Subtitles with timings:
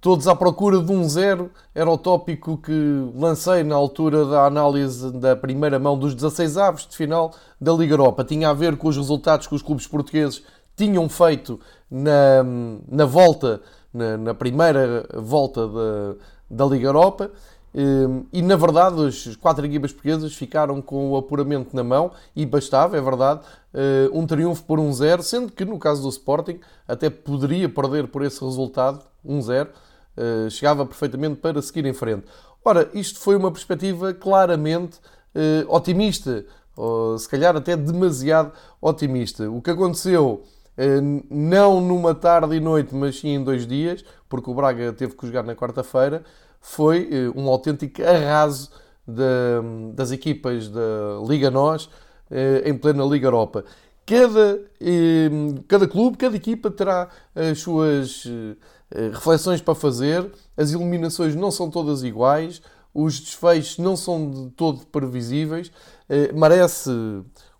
[0.00, 5.10] Todos à procura de um zero era o tópico que lancei na altura da análise
[5.10, 8.22] da primeira mão dos 16 aves de final da Liga Europa.
[8.22, 10.44] Tinha a ver com os resultados que os clubes portugueses
[10.76, 11.58] tinham feito
[11.90, 12.44] na,
[12.88, 13.60] na volta,
[13.92, 16.14] na, na primeira volta da,
[16.48, 17.32] da Liga Europa.
[17.74, 22.46] Ehm, e na verdade, as quatro equipas portuguesas ficaram com o apuramento na mão e
[22.46, 23.40] bastava, é verdade,
[23.74, 28.22] eh, um triunfo por 1-0, sendo que no caso do Sporting até poderia perder por
[28.24, 29.66] esse resultado, 1-0
[30.20, 32.24] eh, chegava perfeitamente para seguir em frente.
[32.64, 34.98] Ora, isto foi uma perspectiva claramente
[35.32, 38.50] uh, otimista, ou se calhar até demasiado
[38.80, 39.48] otimista.
[39.48, 40.42] O que aconteceu
[40.76, 45.14] uh, não numa tarde e noite, mas sim em dois dias, porque o Braga teve
[45.14, 46.24] que jogar na quarta-feira,
[46.60, 48.70] foi um autêntico arraso
[49.94, 51.88] das equipas da Liga NOS
[52.64, 53.64] em plena Liga Europa.
[54.04, 54.60] Cada,
[55.68, 58.56] cada clube, cada equipa terá as suas eh,
[59.12, 62.62] reflexões para fazer, as eliminações não são todas iguais,
[62.94, 65.70] os desfechos não são de todo previsíveis,
[66.08, 66.90] eh, merece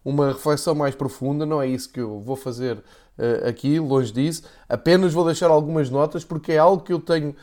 [0.04, 2.82] uma reflexão mais profunda, não é isso que eu vou fazer
[3.18, 4.42] eh, aqui, longe disso.
[4.68, 7.34] Apenas vou deixar algumas notas, porque é algo que eu tenho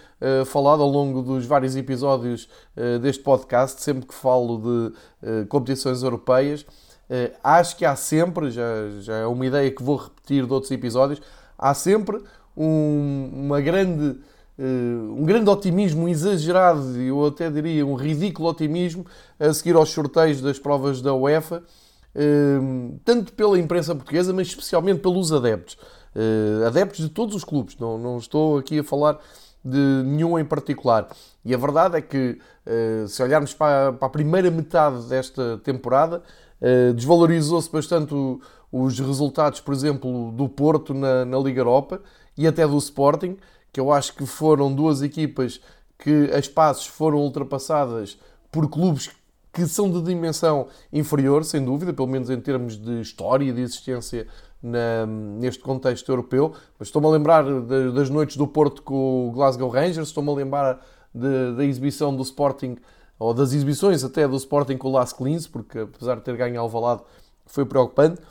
[0.48, 2.50] falado ao longo dos vários episódios
[3.02, 6.66] deste podcast, sempre que falo de competições europeias.
[7.44, 11.22] Acho que há sempre, já, já é uma ideia que vou repetir de outros episódios,
[11.58, 12.24] há sempre
[12.56, 14.18] um, uma grande,
[14.58, 19.06] uh, um grande otimismo exagerado, eu até diria um ridículo otimismo,
[19.40, 21.64] a seguir aos sorteios das provas da UEFA,
[22.16, 25.78] uh, tanto pela imprensa portuguesa, mas especialmente pelos adeptos.
[26.16, 29.20] Uh, adeptos de todos os clubes, não, não estou aqui a falar
[29.64, 31.08] de nenhum em particular.
[31.44, 32.38] E a verdade é que,
[33.08, 36.22] se olharmos para, a primeira metade desta temporada,
[36.96, 38.14] desvalorizou-se bastante
[38.72, 42.00] os resultados, por exemplo, do Porto na, na Liga Europa
[42.38, 43.38] e até do Sporting,
[43.72, 45.60] que eu acho que foram duas equipas
[45.98, 48.18] que as passos foram ultrapassadas
[48.52, 49.10] por clubes
[49.52, 53.62] que são de dimensão inferior, sem dúvida, pelo menos em termos de história e de
[53.62, 54.28] existência
[54.62, 56.54] na, neste contexto europeu.
[56.78, 57.44] Mas estou-me a lembrar
[57.94, 62.22] das noites do Porto com o Glasgow Rangers, estou-me a lembrar de, da exibição do
[62.22, 62.78] Sporting,
[63.18, 66.60] ou das exibições até do Sporting com o Las Clins, porque apesar de ter ganho
[66.60, 67.02] Alvalade,
[67.46, 68.22] foi preocupante.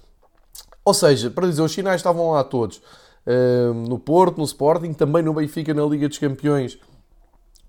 [0.84, 2.82] Ou seja, para dizer, os sinais estavam lá todos
[3.86, 6.78] no Porto, no Sporting, também no Benfica na Liga dos Campeões,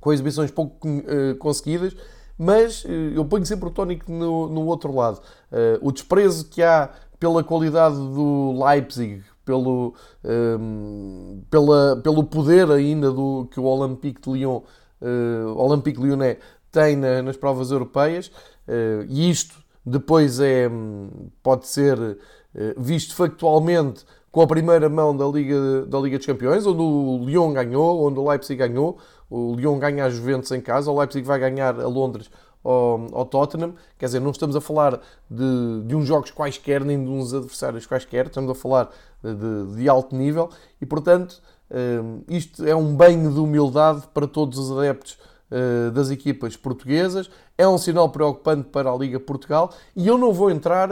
[0.06, 1.96] com exibições pouco uh, conseguidas,
[2.38, 5.20] mas uh, eu ponho sempre o tónico no, no outro lado.
[5.52, 13.12] Uh, o desprezo que há pela qualidade do Leipzig, pelo, um, pela, pelo poder ainda
[13.12, 14.62] do, que o Olympique de Lyon,
[15.02, 16.38] uh, Olympique Lyonnais
[16.72, 18.32] tem na, nas provas europeias,
[19.08, 19.56] e isto
[19.86, 21.98] depois é, hum, pode ser
[22.76, 24.04] visto factualmente
[24.36, 28.20] com a primeira mão da Liga, da Liga dos Campeões, onde o Lyon ganhou, onde
[28.20, 28.98] o Leipzig ganhou.
[29.30, 32.30] O Lyon ganha a Juventus em casa, o Leipzig vai ganhar a Londres
[32.62, 33.76] ao, ao Tottenham.
[33.98, 35.00] Quer dizer, não estamos a falar
[35.32, 38.90] de, de uns jogos quaisquer, nem de uns adversários quaisquer, estamos a falar
[39.24, 40.50] de, de alto nível
[40.82, 41.42] e, portanto,
[41.72, 45.35] hum, isto é um banho de humildade para todos os adeptos eh,
[45.94, 47.30] das equipas portuguesas.
[47.58, 50.90] É um sinal preocupante para a Liga Portugal e eu não vou entrar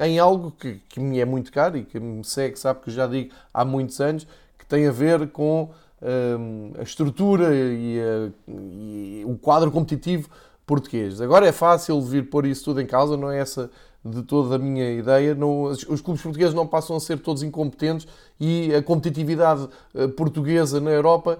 [0.00, 3.06] em algo que, que me é muito caro e que me segue, sabe que já
[3.06, 4.26] digo há muitos anos,
[4.58, 5.70] que tem a ver com
[6.06, 10.28] eh, a estrutura e, a, e, o quadro competitivo
[10.66, 11.18] português.
[11.20, 13.70] Agora é fácil vir pôr isso tudo em causa, não é essa
[14.04, 15.34] de toda a minha ideia.
[15.34, 18.06] Não, os clubes portugueses não passam a ser todos incompetentes
[18.38, 21.38] e a competitividade eh, portuguesa na Europa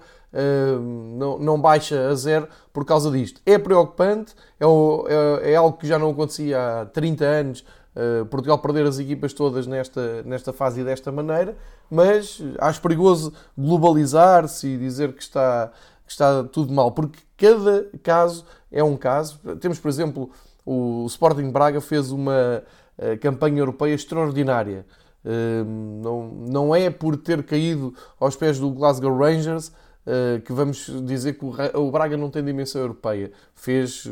[1.17, 3.41] não, não baixa a zero por causa disto.
[3.47, 7.65] É preocupante, é, é, é algo que já não acontecia há 30 anos.
[7.95, 11.57] Uh, Portugal perder as equipas todas nesta, nesta fase e desta maneira,
[11.89, 15.71] mas acho perigoso globalizar-se e dizer que está,
[16.05, 19.39] que está tudo mal, porque cada caso é um caso.
[19.61, 20.29] Temos, por exemplo,
[20.65, 22.63] o Sporting Braga fez uma
[22.99, 24.87] uh, campanha europeia extraordinária.
[25.25, 29.73] Uh, não, é por ter caído aos pés do Glasgow Rangers
[30.07, 33.33] eh, que vamos dizer que o Braga não tem dimensão europeia.
[33.55, 34.11] Fez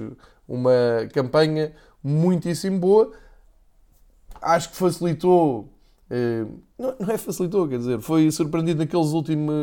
[0.49, 0.71] uma
[1.13, 1.73] campanha
[2.03, 3.13] muitíssimo boa.
[4.41, 5.69] Acho que facilitou.
[6.11, 6.47] Eh,
[6.79, 9.13] não é facilitou, quer dizer, foi surpreendido naqueles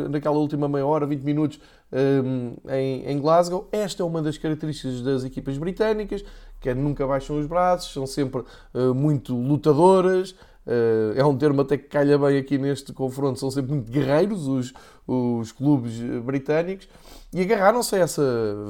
[0.08, 1.60] naquela última meia hora, 20 minutos
[1.92, 3.68] eh, em, Glasgow.
[3.72, 6.24] Esta é uma das características das equipas britânicas,
[6.60, 8.44] que é nunca baixam os braços, são sempre
[8.94, 10.34] muito lutadoras,
[10.66, 14.46] Uh, é um termo até que calha bem aqui neste confronto, são sempre muito guerreiros
[14.46, 14.72] os,
[15.06, 16.86] os clubes britânicos
[17.32, 18.22] e agarraram-se a essa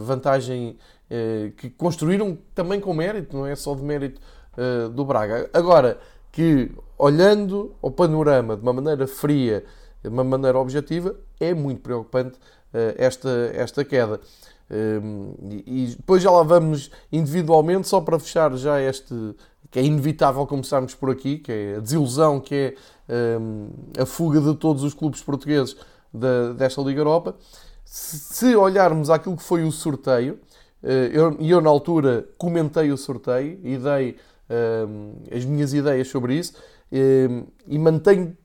[0.04, 0.78] vantagem
[1.10, 4.20] uh, que construíram também com mérito, não é só de mérito
[4.56, 5.50] uh, do Braga.
[5.52, 5.98] Agora,
[6.30, 9.64] que olhando ao panorama de uma maneira fria,
[10.02, 12.38] de uma maneira objetiva, é muito preocupante
[12.96, 14.20] esta, esta queda.
[14.70, 19.14] E depois já lá vamos individualmente, só para fechar já este,
[19.70, 22.74] que é inevitável começarmos por aqui, que é a desilusão, que é
[24.00, 25.76] a fuga de todos os clubes portugueses
[26.56, 27.34] desta Liga Europa.
[27.84, 30.38] Se olharmos aquilo que foi o sorteio,
[30.82, 34.16] e eu, eu, na altura comentei o sorteio e dei
[35.36, 36.54] as minhas ideias sobre isso
[36.92, 38.36] e mantenho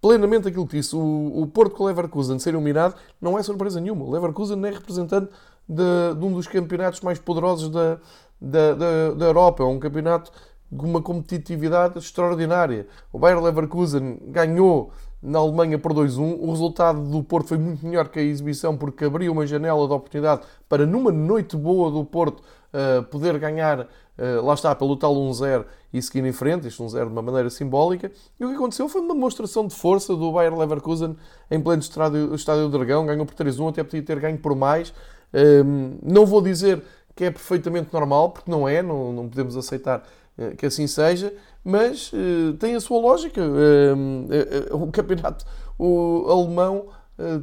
[0.00, 0.94] plenamente aquilo que disse.
[0.96, 4.04] O, o Porto com o Leverkusen ser eliminado não é surpresa nenhuma.
[4.04, 5.30] O Leverkusen é representante
[5.70, 7.98] de, de um dos campeonatos mais poderosos da,
[8.40, 9.62] da, da, da Europa.
[9.62, 10.32] É um campeonato
[10.76, 12.86] com uma competitividade extraordinária.
[13.12, 16.38] O Bayer Leverkusen ganhou na Alemanha por 2-1.
[16.40, 19.92] O resultado do Porto foi muito melhor que a exibição porque abriu uma janela de
[19.92, 25.14] oportunidade para, numa noite boa do Porto, uh, poder ganhar, uh, lá está, pelo tal
[25.14, 28.10] 1-0 e seguir em frente, este 1-0 de uma maneira simbólica.
[28.38, 31.16] E o que aconteceu foi uma demonstração de força do Bayer Leverkusen
[31.50, 33.06] em pleno estádio, estádio do Dragão.
[33.06, 34.92] Ganhou por 3-1, até podia ter ganho por mais.
[35.32, 36.82] Um, não vou dizer
[37.14, 40.02] que é perfeitamente normal, porque não é, não, não podemos aceitar
[40.38, 43.42] uh, que assim seja, mas uh, tem a sua lógica.
[43.42, 45.44] Uh, o campeonato
[45.78, 46.88] o alemão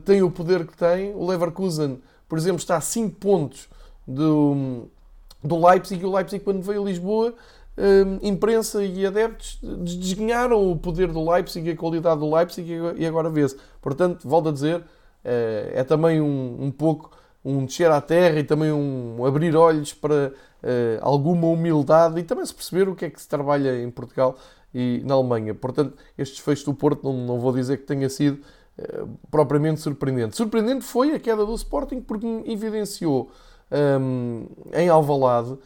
[0.05, 1.13] tem o poder que tem.
[1.13, 3.69] O Leverkusen, por exemplo, está a 5 pontos
[4.07, 4.87] do,
[5.43, 7.33] do Leipzig, e o Leipzig, quando veio a Lisboa,
[8.23, 13.29] imprensa e adeptos desganharam o poder do Leipzig e a qualidade do Leipzig e agora
[13.29, 13.55] vê-se.
[13.79, 14.83] Portanto, volto a dizer,
[15.23, 17.11] é também um, um pouco
[17.43, 22.45] um descer à terra e também um abrir olhos para uh, alguma humildade e também
[22.45, 24.37] se perceber o que é que se trabalha em Portugal
[24.73, 25.53] e na Alemanha.
[25.53, 28.41] Portanto, este desfecho do Porto não, não vou dizer que tenha sido
[28.77, 30.35] uh, propriamente surpreendente.
[30.35, 33.31] Surpreendente foi a queda do Sporting porque evidenciou
[33.71, 35.57] um, em Alvalade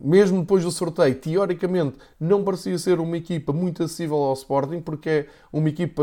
[0.00, 5.08] mesmo depois do sorteio, teoricamente não parecia ser uma equipa muito acessível ao Sporting, porque
[5.10, 6.02] é uma equipa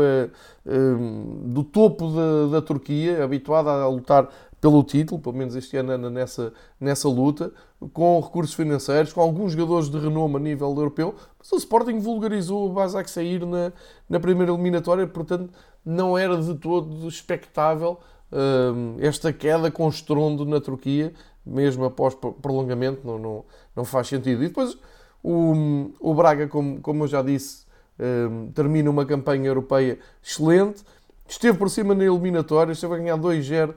[0.66, 4.28] uh, do topo da, da Turquia, habituada a lutar
[4.60, 7.52] pelo título, pelo menos este ano nessa, nessa luta,
[7.92, 12.68] com recursos financeiros, com alguns jogadores de renome a nível europeu, mas o Sporting vulgarizou
[12.68, 13.72] o Basak sair na,
[14.08, 15.52] na primeira eliminatória, portanto
[15.84, 18.00] não era de todo expectável
[18.32, 21.12] uh, esta queda com estrondo na Turquia,
[21.48, 24.42] mesmo após prolongamento, não, não, não faz sentido.
[24.44, 24.76] E depois
[25.22, 27.64] o, o Braga, como, como eu já disse,
[27.98, 30.82] uh, termina uma campanha europeia excelente,
[31.28, 33.74] esteve por cima na eliminatória, esteve a ganhar 2-0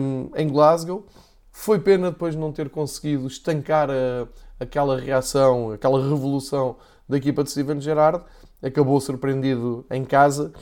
[0.00, 1.06] um, em Glasgow.
[1.52, 4.26] Foi pena depois não ter conseguido estancar a,
[4.58, 6.76] aquela reação, aquela revolução
[7.08, 8.24] da equipa de Steven Gerrard.
[8.62, 10.52] Acabou surpreendido em casa,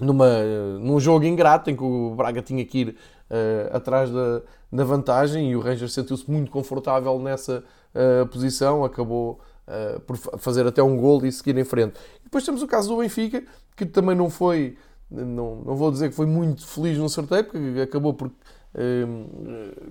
[0.00, 0.42] numa,
[0.80, 2.88] num jogo ingrato em que o Braga tinha que ir
[3.30, 4.42] uh, atrás da,
[4.72, 7.62] da, vantagem e o Rangers sentiu-se muito confortável nessa
[7.94, 8.84] uh, posição.
[8.84, 11.94] Acabou uh, por fazer até um gol e seguir em frente.
[12.20, 13.44] E depois temos o caso do Benfica,
[13.76, 14.76] que também não foi
[15.12, 18.30] não, não vou dizer que foi muito feliz no sorteio, porque acabou por
[18.74, 19.26] um,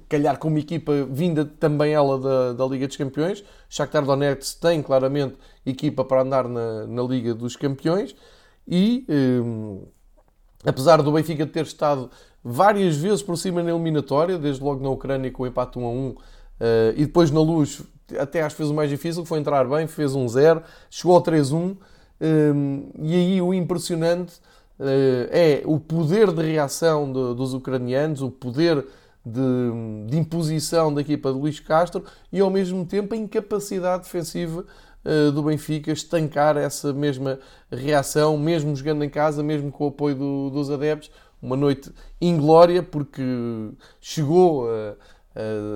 [0.09, 3.43] calhar com uma equipa vinda também ela da, da Liga dos Campeões.
[3.69, 5.35] Shakhtar Donetsk tem claramente
[5.65, 8.15] equipa para andar na, na Liga dos Campeões
[8.67, 9.83] e um,
[10.65, 12.09] apesar do Benfica ter estado
[12.43, 15.89] várias vezes por cima na eliminatória, desde logo na Ucrânia com o empate 1 a
[15.89, 16.15] 1 uh,
[16.95, 17.81] e depois na Luz
[18.19, 21.23] até acho que fez o mais difícil, foi entrar bem, fez um 0, chegou ao
[21.23, 21.77] 3-1
[22.21, 24.33] um, e aí o impressionante
[24.79, 28.85] eh, é o poder de reação dos ucranianos, o poder
[29.25, 34.65] de, de, imposição da equipa de Luís Castro e ao mesmo tempo a incapacidade defensiva
[35.33, 37.39] do Benfica estancar essa mesma
[37.71, 41.09] reação, mesmo jogando em casa, mesmo com o apoio do, dos adeptos.
[41.41, 43.23] Uma noite inglória, porque
[43.99, 44.95] chegou a,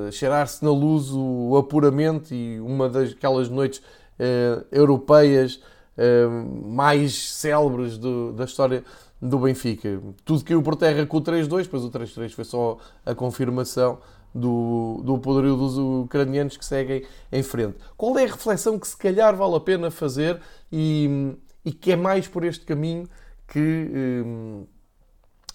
[0.08, 5.62] a cheirar-se na luz o apuramento e uma daquelas noites uh, europeias
[5.98, 8.84] uh, mais célebres do, da história
[9.22, 10.02] do Benfica.
[10.24, 13.98] Tudo caiu por terra com o 3-2, depois o 3-3 foi só a confirmação
[14.34, 17.78] do, do poderio dos ucranianos que seguem em frente.
[17.96, 21.96] Qual é a reflexão que se calhar vale a pena fazer e, e que é
[21.96, 23.08] mais por este caminho
[23.48, 24.66] que hum,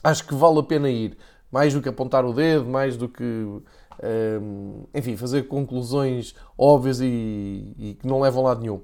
[0.03, 1.17] acho que vale a pena ir?
[1.51, 7.75] Mais do que apontar o dedo, mais do que hum, enfim, fazer conclusões óbvias e,
[7.79, 8.81] e que não levam a lado nenhum.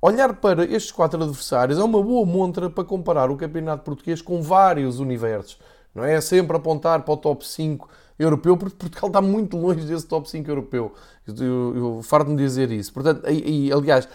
[0.00, 4.40] Olhar para estes quatro adversários é uma boa montra para comparar o campeonato português com
[4.40, 5.58] vários universos.
[5.94, 10.06] Não é sempre apontar para o top 5 europeu, porque Portugal está muito longe desse
[10.06, 10.92] top 5 europeu.
[11.26, 12.92] Eu, eu farto-me dizer isso.
[12.92, 14.08] Portanto, e, e aliás,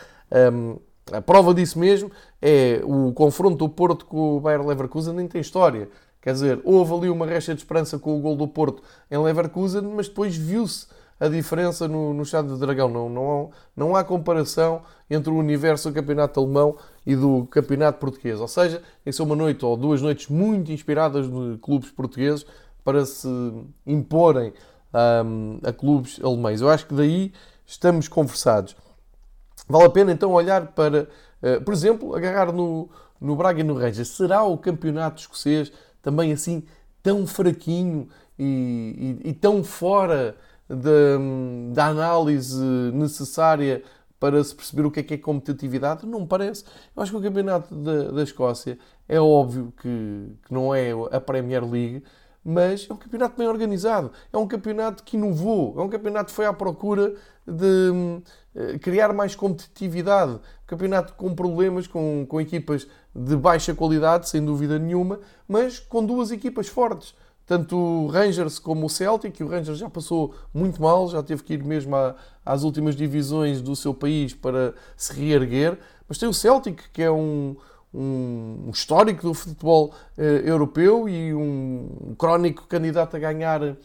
[0.54, 0.78] um,
[1.12, 2.10] a prova disso mesmo
[2.42, 5.90] é o confronto do Porto com o Bayer Leverkusen, nem tem história.
[6.24, 9.82] Quer dizer, houve ali uma resta de esperança com o gol do Porto em Leverkusen,
[9.82, 10.88] mas depois viu-se
[11.20, 12.88] a diferença no, no Estado de Dragão.
[12.88, 18.40] Não, não, não há comparação entre o universo do campeonato alemão e do campeonato português.
[18.40, 22.46] Ou seja, isso é uma noite ou duas noites muito inspiradas de clubes portugueses.
[22.86, 23.28] para se
[23.86, 24.54] imporem
[24.94, 26.62] um, a clubes alemães.
[26.62, 27.34] Eu acho que daí
[27.66, 28.78] estamos conversados.
[29.68, 31.10] Vale a pena então olhar para,
[31.42, 32.90] uh, por exemplo, agarrar no,
[33.20, 34.10] no Braga e no Rangers.
[34.10, 35.72] Será o campeonato escocês
[36.04, 36.64] também assim
[37.02, 38.08] tão fraquinho
[38.38, 40.36] e, e, e tão fora
[40.70, 43.84] da, análise necessária
[44.20, 46.06] para se perceber o que é que é competitividade?
[46.06, 46.64] Não me parece.
[46.96, 51.20] Eu acho que o campeonato da, da Escócia é óbvio que, que não é a
[51.20, 52.04] Premier League,
[52.44, 56.36] mas é um campeonato bem organizado, é um campeonato que inovou, é um campeonato que
[56.36, 57.16] foi à procura
[57.48, 57.92] de
[58.56, 64.44] uh, criar mais competitividade, um campeonato com problemas, com, com equipas de baixa qualidade, sem
[64.44, 67.16] dúvida nenhuma, mas com duas equipas fortes.
[67.46, 71.44] Tanto o Rangers como o Celtic, e o Rangers já passou muito mal, já teve
[71.44, 76.28] que ir mesmo à, às últimas divisões do seu país para se reerguer, mas tem
[76.28, 77.56] o Celtic, que é um,
[77.94, 83.76] um histórico do futebol uh, europeu e um crónico candidato a ganhar uh,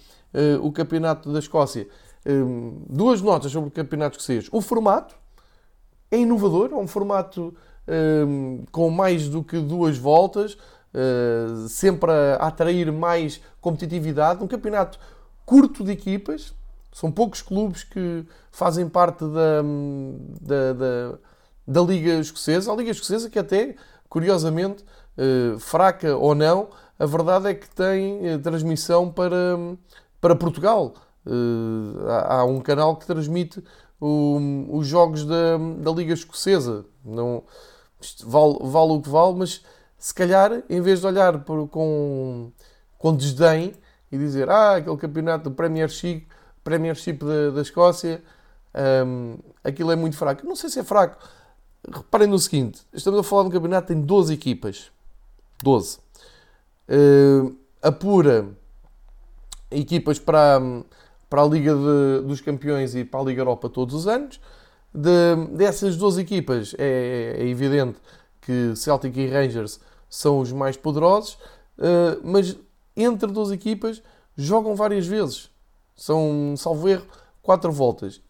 [0.62, 1.86] o campeonato da Escócia.
[2.26, 4.48] Um, duas notas sobre o campeonato escocês.
[4.50, 5.14] O formato
[6.10, 7.54] é inovador, é um formato
[8.26, 14.42] um, com mais do que duas voltas, uh, sempre a atrair mais competitividade.
[14.42, 14.98] Um campeonato
[15.44, 16.54] curto de equipas,
[16.92, 19.62] são poucos clubes que fazem parte da,
[20.40, 21.18] da, da,
[21.66, 22.72] da Liga Escocesa.
[22.72, 23.76] A Liga Escocesa que até
[24.08, 24.84] curiosamente,
[25.16, 29.56] eh, fraca ou não, a verdade é que tem eh, transmissão para,
[30.20, 30.94] para Portugal.
[31.26, 31.30] Eh,
[32.28, 33.62] há um canal que transmite
[34.00, 36.84] os jogos da, da Liga Escocesa.
[37.04, 37.42] Não,
[38.24, 39.64] vale, vale o que vale, mas
[39.98, 42.52] se calhar, em vez de olhar por, com,
[42.96, 43.74] com desdém
[44.12, 46.28] e dizer ah, aquele campeonato do Premiership,
[46.62, 48.22] Premiership da, da Escócia,
[49.04, 50.46] um, aquilo é muito fraco.
[50.46, 51.18] Não sei se é fraco
[51.92, 54.90] Reparem no seguinte: estamos a falar de um campeonato que tem 12 equipas.
[55.62, 55.98] 12.
[56.88, 58.48] Uh, apura
[59.70, 60.60] equipas para,
[61.28, 64.40] para a Liga de, dos Campeões e para a Liga Europa todos os anos.
[64.92, 67.98] De, dessas 12 equipas, é, é, evidente
[68.40, 69.78] que Celtic e Rangers
[70.08, 71.34] são os mais poderosos,
[71.78, 72.56] uh, mas
[72.96, 74.02] entre 12 equipas
[74.36, 75.50] jogam várias vezes.
[75.94, 77.06] São, salvo erro,
[77.42, 78.22] 4 voltas.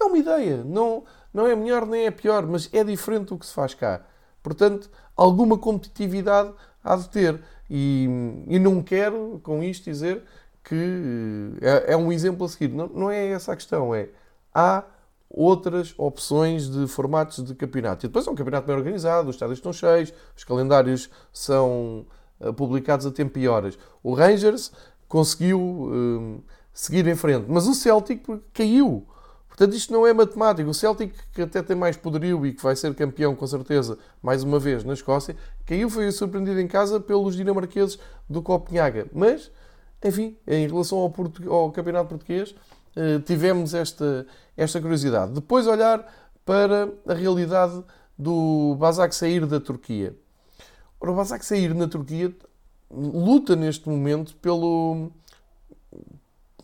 [0.00, 0.64] É uma ideia.
[0.64, 4.02] Não, não é melhor nem é pior, mas é diferente do que se faz cá.
[4.42, 7.40] Portanto, alguma competitividade há de ter.
[7.70, 8.08] E,
[8.46, 10.22] e não quero com isto dizer
[10.64, 12.68] que é, é um exemplo a seguir.
[12.68, 13.94] Não, não é essa a questão.
[13.94, 14.08] É
[14.54, 14.84] há
[15.30, 18.06] outras opções de formatos de campeonato.
[18.06, 22.06] E depois é um campeonato bem organizado, os estádios estão cheios, os calendários são
[22.40, 23.78] uh, publicados a tempo e horas.
[24.02, 24.72] O Rangers
[25.06, 26.42] conseguiu uh,
[26.72, 29.06] seguir em frente, mas o Celtic caiu.
[29.58, 30.70] Portanto, isto não é matemático.
[30.70, 34.44] O Celtic, que até tem mais poderio e que vai ser campeão com certeza mais
[34.44, 35.34] uma vez na Escócia,
[35.66, 37.98] caiu, foi surpreendido em casa pelos dinamarqueses
[38.30, 39.08] do Copenhaga.
[39.12, 39.50] Mas,
[40.04, 41.12] enfim, em relação ao,
[41.52, 42.54] ao Campeonato Português,
[42.94, 44.24] eh, tivemos esta,
[44.56, 45.32] esta curiosidade.
[45.32, 46.06] Depois, olhar
[46.44, 47.82] para a realidade
[48.16, 50.14] do Basak sair da Turquia.
[51.00, 52.32] Ora, o Basak sair na Turquia
[52.88, 55.10] luta neste momento pelo,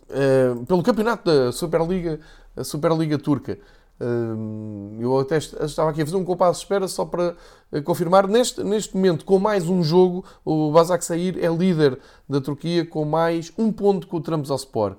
[0.09, 2.21] uh, pelo campeonato da Superliga
[2.57, 3.59] a Superliga Turca.
[4.01, 7.37] Hum, eu até estava aqui a fazer um compasso de espera só para
[7.73, 8.27] eh, confirmar.
[8.27, 13.53] Neste, neste momento, com mais um jogo, o Basaksehir é líder da Turquia com mais
[13.57, 14.97] um ponto com o Trabzonspor.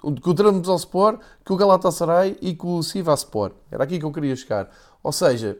[0.00, 3.52] Com o Trabzonspor, com o Galatasaray e com o Sivaspor.
[3.70, 4.70] Era aqui que eu queria chegar.
[5.02, 5.58] Ou seja,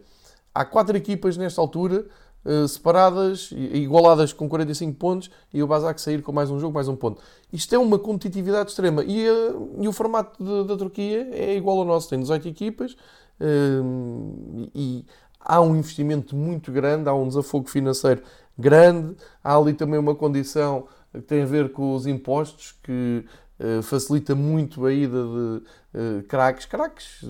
[0.55, 2.07] há quatro equipas nesta altura
[2.69, 6.97] separadas, igualadas com 45 pontos e o Basak sair com mais um jogo, mais um
[6.97, 7.23] ponto.
[7.53, 11.79] Isto é uma competitividade extrema e, uh, e o formato de, da Turquia é igual
[11.79, 15.07] ao nosso, tem 18 equipas uh, e
[15.41, 18.23] há um investimento muito grande, há um desafogo financeiro
[18.59, 23.25] grande, há ali também uma condição que tem a ver com os impostos que
[23.85, 25.19] facilita muito a ida
[25.95, 27.25] de craques, craques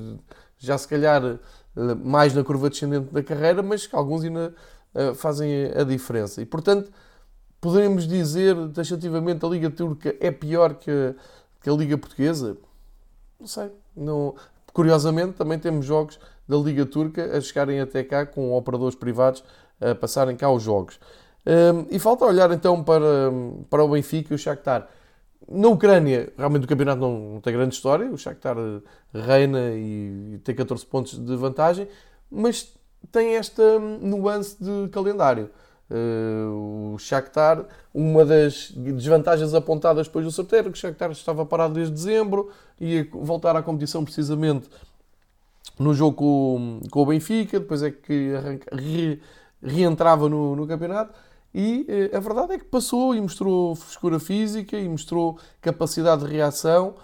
[0.59, 1.39] já se calhar
[2.03, 4.55] mais na curva descendente da carreira, mas alguns ainda
[4.95, 6.41] eh, fazem a diferença.
[6.41, 6.91] E, portanto,
[7.61, 11.15] poderemos dizer taxativamente a Liga Turca é pior que a,
[11.61, 12.57] que a Liga Portuguesa?
[13.41, 13.71] Não sei.
[13.97, 14.35] Não...
[14.73, 19.45] Curiosamente, também temos jogos da Liga Turca a chegarem até cá com operadores privados
[19.81, 20.99] a passarem cá os jogos.
[21.47, 23.31] Um, e falta olhar então para,
[23.69, 24.89] para o Benfica e o Shakhtar.
[25.49, 28.57] Na Ucrânia, realmente o campeonato não, não tem grande história, o Shakhtar
[29.13, 31.87] reina e, e tem 14 pontos de vantagem,
[32.31, 32.75] mas
[33.11, 35.51] tem esta nuance de calendário.
[35.91, 41.75] Uh, o Shakhtar, uma das desvantagens apontadas depois do sorteio que o Shakhtar estava parado
[41.75, 44.69] desde dezembro, ia voltar à competição precisamente
[45.79, 49.21] no jogo com, com o Benfica, depois é que arranca, re,
[49.63, 51.13] reentrava no, no campeonato.
[51.55, 56.95] e a verdade é que passou e mostrou frescura física e mostrou capacidade de reação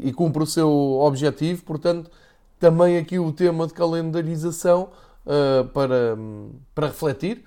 [0.00, 1.62] e cumpre o seu objetivo.
[1.64, 2.10] Portanto,
[2.60, 4.90] também aqui o tema de calendarização
[5.72, 6.16] para,
[6.74, 7.42] para refletir.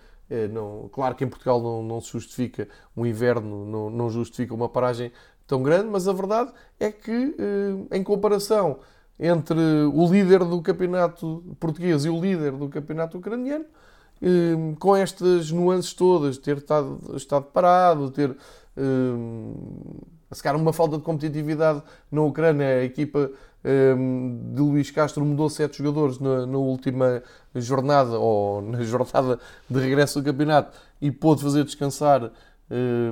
[0.51, 2.67] Não, claro que em Portugal não, não se justifica
[2.97, 5.11] um inverno, não, não justifica uma paragem
[5.45, 7.35] tão grande, mas a verdade é que,
[7.91, 8.79] em comparação
[9.19, 9.59] entre
[9.93, 13.65] o líder do campeonato português e o líder do campeonato ucraniano,
[14.21, 18.35] eh, com estas nuances todas, ter estado, estado parado, ter
[20.31, 23.29] a secar uma falta de competitividade na Ucrânia, a equipa
[23.63, 27.23] de Luís Castro mudou sete jogadores na, na, última
[27.55, 29.39] jornada ou na jornada
[29.69, 32.31] de regresso do campeonato e pôde fazer descansar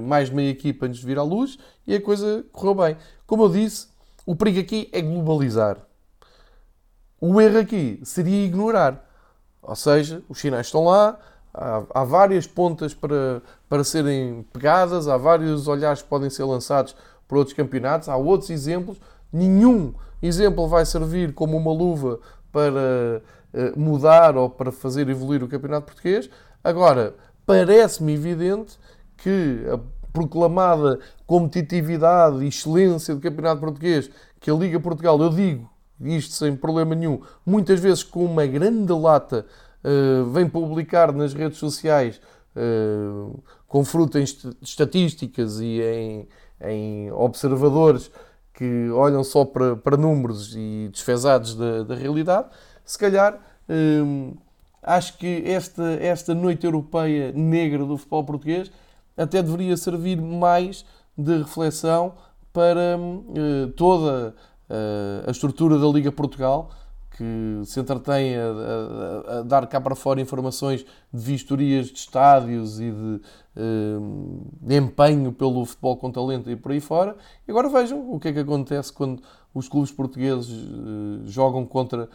[0.03, 2.97] mais de meia equipa antes de vir à luz e a coisa correu bem.
[3.25, 3.87] Como eu disse,
[4.25, 5.77] o perigo aqui é globalizar.
[7.19, 9.07] O erro aqui seria ignorar.
[9.61, 11.19] Ou seja, os sinais estão lá,
[11.53, 16.95] há, há, várias pontas para, para serem pegadas, há vários olhares que podem ser lançados
[17.27, 18.97] por outros campeonatos, há outros exemplos.
[19.31, 22.19] Nenhum exemplo vai servir como uma luva
[22.51, 23.21] para
[23.53, 26.29] uh, mudar ou para fazer evoluir o campeonato português.
[26.63, 28.77] Agora, parece-me evidente
[29.17, 29.79] que a
[30.11, 34.09] proclamada competitividade e excelência do campeonato português
[34.39, 38.91] que a Liga Portugal, eu digo, isto sem problema nenhum, muitas vezes com uma grande
[38.91, 39.45] lata,
[39.83, 42.19] uh, vem publicar nas redes sociais
[42.55, 44.23] uh, com fruto em
[44.61, 46.27] estatísticas e em,
[46.61, 48.11] em, observadores
[48.53, 52.49] que olham só para, para números e desfesados da, da realidade,
[52.85, 54.37] se calhar uh,
[54.83, 58.71] acho que esta, esta noite europeia negra do futebol português
[59.15, 60.85] até deveria servir mais
[61.17, 62.13] de reflexão
[62.51, 62.97] para
[63.75, 64.35] toda
[65.27, 66.71] a estrutura da Liga Portugal,
[67.17, 72.79] que se entretém a, a, a, dar cá para fora informações de vistorias de estádios
[72.79, 73.21] e de,
[74.61, 77.15] de empenho pelo futebol com talento e por aí fora.
[77.47, 79.21] E agora vejam o que é que acontece quando
[79.53, 82.09] os clubes portugueses uh, jogam contra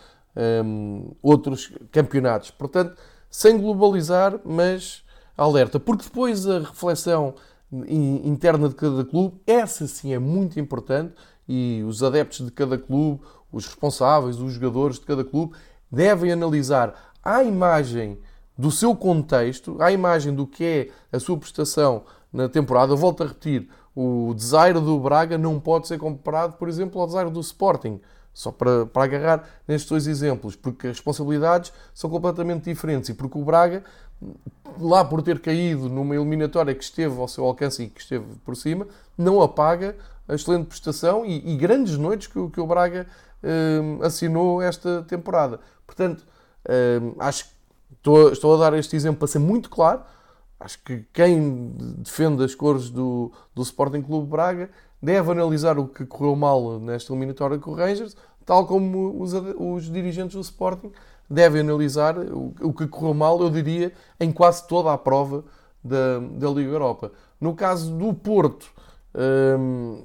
[0.65, 2.51] um, outros campeonatos.
[2.51, 2.97] Portanto,
[3.31, 5.05] sem globalizar, mas
[5.37, 5.79] alerta.
[5.79, 7.35] Porque depois a reflexão
[8.25, 11.15] interna de cada clube, essa sim é muito importante
[11.49, 13.21] e os adeptos de cada clube,
[13.57, 15.57] os responsáveis, os jogadores de cada clube,
[15.91, 18.19] devem analisar a imagem
[18.57, 22.93] do seu contexto, a imagem do que é a sua prestação na temporada.
[22.93, 27.07] Eu volto a repetir, o desaire do Braga não pode ser comparado, por exemplo, ao
[27.07, 28.01] desaire do Sporting.
[28.33, 33.39] Só para, para agarrar nestes dois exemplos, porque as responsabilidades são completamente diferentes e porque
[33.39, 33.83] o Braga,
[34.79, 38.55] lá por ter caído numa eliminatória que esteve ao seu alcance e que esteve por
[38.55, 39.97] cima, não apaga
[40.29, 43.07] a excelente prestação e, e grandes noites que, que o Braga
[43.43, 45.61] um, assinou esta temporada.
[45.87, 46.25] Portanto,
[46.69, 47.51] um, acho que
[48.33, 50.03] estou, a dar este exemplo para ser muito claro.
[50.59, 54.71] Acho que quem defende as cores do, do Sporting Clube Braga
[55.03, 59.91] deve analisar o que correu mal nesta eliminatória com o Rangers, tal como os, os
[59.93, 60.91] dirigentes do Sporting
[61.29, 65.45] devem analisar o, o, que correu mal, eu diria, em quase toda a prova
[65.83, 67.13] da, da Liga Europa.
[67.41, 68.67] No caso do Porto,
[69.15, 70.03] hum,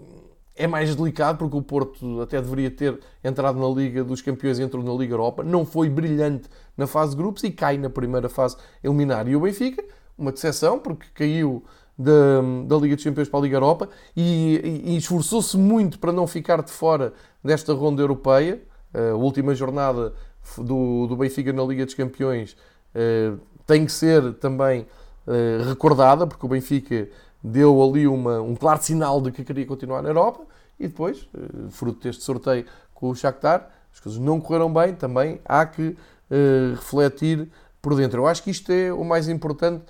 [0.55, 4.63] é mais delicado porque o Porto até deveria ter entrado na Liga dos Campeões e
[4.63, 5.43] entrou na Liga Europa.
[5.43, 9.27] Não foi brilhante na fase de grupos e cai na primeira fase eliminar.
[9.27, 9.83] E o Benfica,
[10.17, 11.63] uma decepção, porque caiu
[11.97, 16.11] da, da Liga dos Campeões para a Liga Europa e, e, e esforçou-se muito para
[16.11, 18.61] não ficar de fora desta ronda europeia.
[18.93, 20.13] A última jornada
[20.57, 22.57] do, do Benfica na Liga dos Campeões
[22.93, 24.85] uh, tem que ser também
[25.25, 27.07] uh, recordada, porque o Benfica
[27.43, 30.43] deu ali uma, um claro sinal de que queria continuar na Europa
[30.79, 35.39] e depois, eh, fruto deste sorteio com o Shakhtar, as coisas não correram bem, também
[35.43, 37.49] há que uh, refletir
[37.81, 38.21] por dentro.
[38.21, 39.83] Eu acho que isto é o mais importante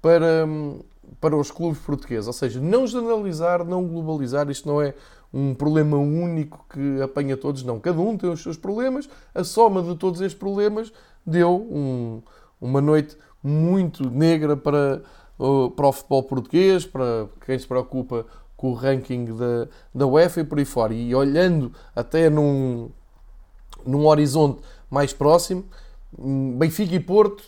[0.00, 0.46] para,
[1.20, 4.94] para os clubes portugueses, ou seja, não generalizar, não globalizar, isto não é
[5.32, 7.80] um problema único que apanha todos, não.
[7.80, 10.92] Cada um tem os seus problemas, a soma de todos estes problemas
[11.26, 12.22] deu um,
[12.60, 15.02] uma noite muito negra para
[15.76, 20.44] para o futebol português, para quem se preocupa com o ranking da, da UEFA e
[20.44, 20.92] por aí fora.
[20.92, 22.90] E olhando até num,
[23.86, 25.64] num horizonte mais próximo,
[26.18, 27.44] hum, Benfica e Porto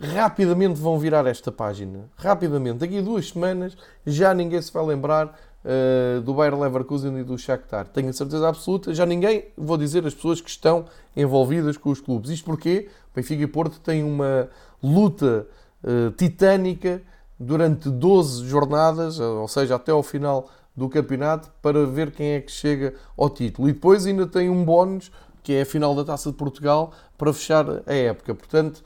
[0.00, 2.08] rapidamente vão virar esta página.
[2.16, 2.78] Rapidamente.
[2.78, 7.36] Daqui a duas semanas já ninguém se vai lembrar uh, do Bayer Leverkusen e do
[7.36, 7.86] Shakhtar.
[7.88, 8.94] Tenho a certeza absoluta.
[8.94, 10.86] Já ninguém, vou dizer, as pessoas que estão
[11.16, 12.30] envolvidas com os clubes.
[12.30, 14.48] Isto porque Benfica e Porto têm uma
[14.82, 15.46] luta
[15.82, 17.02] uh, titânica
[17.38, 22.50] durante 12 jornadas, ou seja, até ao final do campeonato, para ver quem é que
[22.50, 23.68] chega ao título.
[23.68, 25.10] E depois ainda tem um bónus,
[25.42, 28.34] que é a final da Taça de Portugal, para fechar a época.
[28.34, 28.82] Portanto,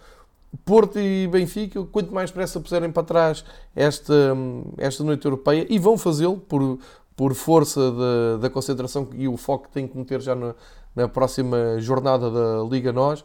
[0.65, 4.37] Porto e Benfica, quanto mais pressa puserem para trás esta,
[4.77, 6.79] esta noite europeia, e vão fazê-lo por,
[7.17, 10.55] por força da, da concentração e o foco que têm que meter já na,
[10.95, 13.25] na próxima jornada da Liga Nós,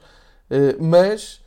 [0.50, 1.42] eh, mas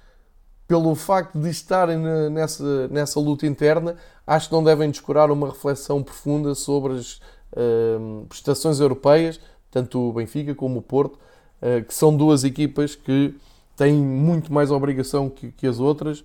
[0.70, 1.98] pelo facto de estarem
[2.30, 7.14] nessa, nessa luta interna, acho que não devem descurar uma reflexão profunda sobre as
[7.54, 11.18] uh, prestações europeias, tanto o Benfica como o Porto,
[11.61, 13.35] uh, que são duas equipas que
[13.76, 16.22] têm muito mais obrigação que, que, as outras.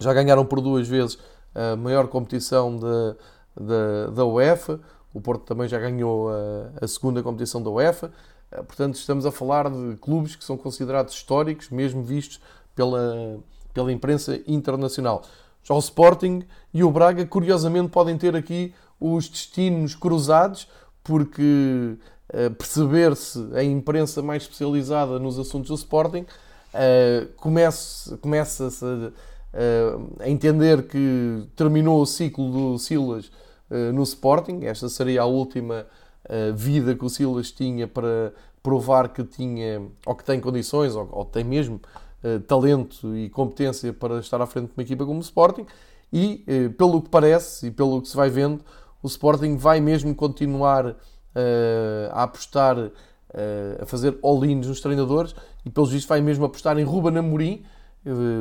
[0.00, 1.18] Já ganharam por duas vezes
[1.52, 3.16] a maior competição da,
[3.60, 4.78] da, da UEFA,
[5.12, 8.12] o Porto também já ganhou a, a segunda competição da UEFA.
[8.52, 12.40] Uh, portanto, estamos a falar de clubes que são considerados históricos, mesmo vistos
[12.78, 13.40] pela,
[13.74, 15.22] pela imprensa internacional.
[15.64, 20.68] Já o Sporting e o Braga, curiosamente, podem ter aqui os destinos cruzados,
[21.02, 21.96] porque
[22.32, 30.12] uh, perceber-se a imprensa mais especializada nos assuntos do Sporting uh, começa-se começa a, uh,
[30.20, 33.28] a entender que terminou o ciclo do Silas
[33.92, 34.64] no Sporting.
[34.64, 35.84] Esta seria a última
[36.54, 41.22] vida que o Silas tinha para provar que tinha, ou que tem condições, ou, ou
[41.26, 41.78] tem mesmo
[42.24, 45.66] uh, talento e competência para estar à frente de uma equipa como o Sporting.
[46.12, 48.64] E, uh, pelo que parece e pelo que se vai vendo,
[49.02, 50.96] o Sporting vai mesmo continuar uh,
[52.12, 52.76] a apostar,
[53.80, 57.62] a fazer all-ins nos treinadores e, pelos vistos, vai mesmo apostar em Ruben Amorim.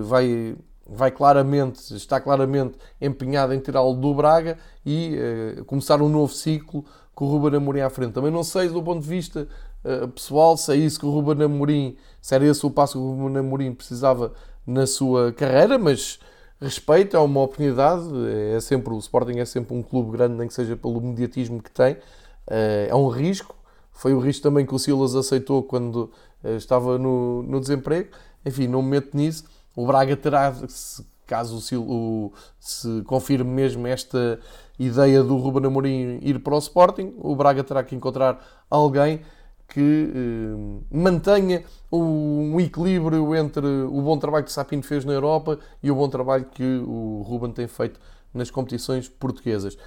[0.03, 0.55] vai,
[0.87, 5.17] vai claramente, está claramente empenhado em tirá-lo do Braga e
[5.65, 8.13] começar um novo ciclo com o Ruben Amorim à frente.
[8.13, 9.47] Também não sei do ponto de vista
[9.83, 12.99] uh, pessoal se é isso que o Ruben Amorim se era esse o passo que
[12.99, 14.33] o Ruben Amorim precisava
[14.65, 16.19] na sua carreira, mas
[16.59, 18.03] respeito, é uma oportunidade,
[18.53, 21.71] é sempre, o Sporting é sempre um clube grande, nem que seja pelo mediatismo que
[21.71, 21.95] tem,
[22.47, 23.55] eh, é um risco,
[23.93, 26.11] foi o risco também que o Silas aceitou quando
[26.43, 28.09] eh, estava no, no desemprego,
[28.45, 30.53] enfim, não me meto nisso, o Braga terá,
[31.25, 34.37] caso o, se confirme mesmo esta
[34.77, 39.21] ideia do Ruben Amorim ir para o Sporting, o Braga terá que encontrar alguém
[39.77, 45.91] que eh, mantenha um equilíbrio entre o bom trabalho que Sapino fez na Europa e
[45.91, 47.99] o bom trabalho que o Ruben tem feito
[48.33, 49.77] nas competições portuguesas.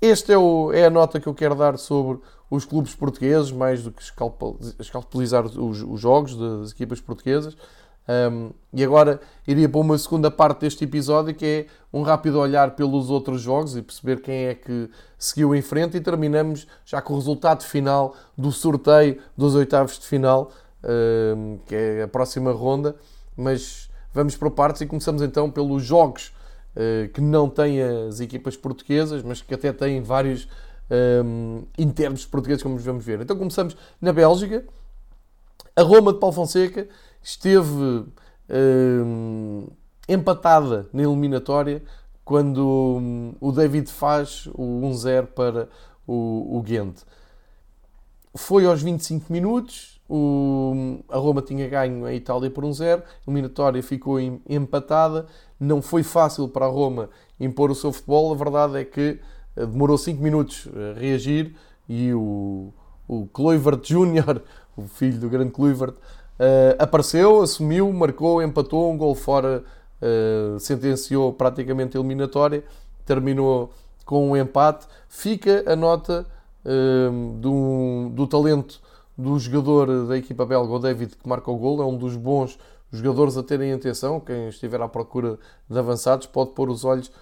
[0.00, 0.36] Esta é,
[0.74, 4.00] é, a nota que eu quero dar sobre os clubes portugueses, mais do que
[4.78, 7.56] escalpelizar os, os jogos das equipas portuguesas.
[8.08, 12.72] Um, e agora iria para uma segunda parte deste episódio que é um rápido olhar
[12.74, 17.12] pelos outros jogos e perceber quem é que seguiu em frente e terminamos já com
[17.12, 20.50] o resultado final do sorteio dos oitavos de final,
[20.82, 22.96] um, que é a próxima ronda.
[23.36, 26.32] Mas vamos por partes e começamos então pelos jogos
[26.74, 30.48] uh, que não têm as equipas portuguesas, mas que até têm vários
[31.24, 33.20] um, internos portugueses, como vamos ver.
[33.20, 34.64] Então começamos na Bélgica,
[35.76, 36.88] a Roma de Paulo Fonseca
[37.22, 38.06] esteve
[38.50, 39.66] hum,
[40.08, 41.82] empatada na eliminatória
[42.24, 45.68] quando hum, o David faz o 1-0 para
[46.06, 47.02] o, o Ghent.
[48.34, 53.82] Foi aos 25 minutos, o, a Roma tinha ganho a Itália por 1-0, a eliminatória
[53.82, 55.26] ficou em, empatada,
[55.58, 59.20] não foi fácil para a Roma impor o seu futebol, a verdade é que
[59.56, 61.54] eh, demorou 5 minutos a reagir
[61.88, 62.72] e o,
[63.08, 64.42] o Kluivert Júnior,
[64.76, 65.94] o filho do grande Kluivert,
[66.40, 69.62] Uh, apareceu, assumiu, marcou, empatou, um gol fora,
[70.00, 72.64] uh, sentenciou praticamente eliminatória,
[73.04, 73.70] terminou
[74.06, 74.86] com um empate.
[75.06, 76.26] Fica a nota
[76.64, 78.80] uh, do, do talento
[79.18, 82.58] do jogador da equipa belga, o David, que marca o gol, é um dos bons
[82.90, 84.18] jogadores a terem atenção.
[84.18, 87.12] Quem estiver à procura de avançados pode pôr os olhos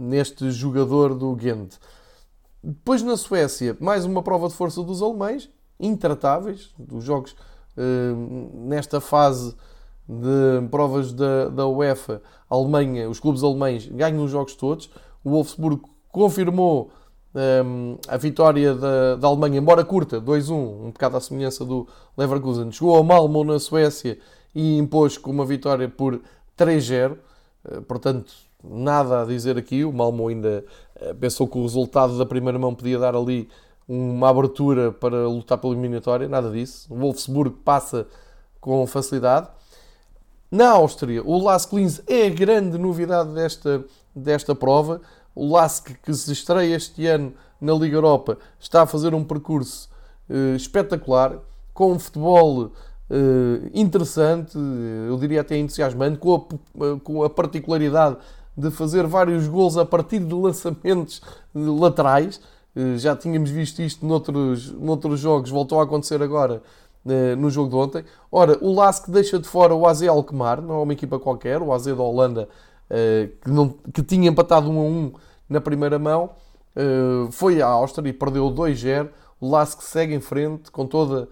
[0.00, 1.74] neste jogador do Ghent.
[2.64, 7.36] Depois na Suécia, mais uma prova de força dos alemães, intratáveis, dos jogos
[8.54, 9.54] nesta fase
[10.08, 14.90] de provas da, da UEFA, a Alemanha, os clubes alemães ganham os jogos todos.
[15.22, 16.90] O Wolfsburgo confirmou
[17.34, 21.86] um, a vitória da, da Alemanha, embora curta, 2-1, um bocado à semelhança do
[22.16, 22.72] Leverkusen.
[22.72, 24.18] Chegou ao Malmo na Suécia
[24.54, 26.20] e impôs com uma vitória por
[26.56, 27.18] 3-0.
[27.64, 28.32] Uh, portanto,
[28.64, 29.84] nada a dizer aqui.
[29.84, 30.64] O Malmo ainda
[31.20, 33.48] pensou que o resultado da primeira mão podia dar ali
[33.88, 36.92] uma abertura para lutar pela eliminatória, nada disso.
[36.92, 38.06] O Wolfsburg passa
[38.60, 39.48] com facilidade.
[40.50, 45.00] Na Áustria, o Lask Linz é a grande novidade desta, desta prova.
[45.34, 49.88] O Lask, que se estreia este ano na Liga Europa, está a fazer um percurso
[50.28, 51.38] uh, espetacular,
[51.72, 52.72] com um futebol uh,
[53.72, 54.58] interessante,
[55.06, 56.48] eu diria até entusiasmante, com
[56.80, 58.16] a, com a particularidade
[58.56, 61.22] de fazer vários gols a partir de lançamentos
[61.54, 62.40] laterais.
[62.78, 66.62] Eh, já tínhamos visto isto noutros, noutros jogos, voltou a acontecer agora
[67.38, 68.04] no jogo de ontem.
[68.30, 71.72] Ora, o Lask deixa de fora o AZ Alkmaar, não é uma equipa qualquer, o
[71.72, 72.48] AZ da Holanda,
[73.40, 75.12] que, não, que tinha empatado 1 a 1
[75.48, 76.30] na primeira mão,
[77.30, 79.08] foi à Áustria e perdeu 2-0.
[79.40, 81.30] O Lask segue em frente com toda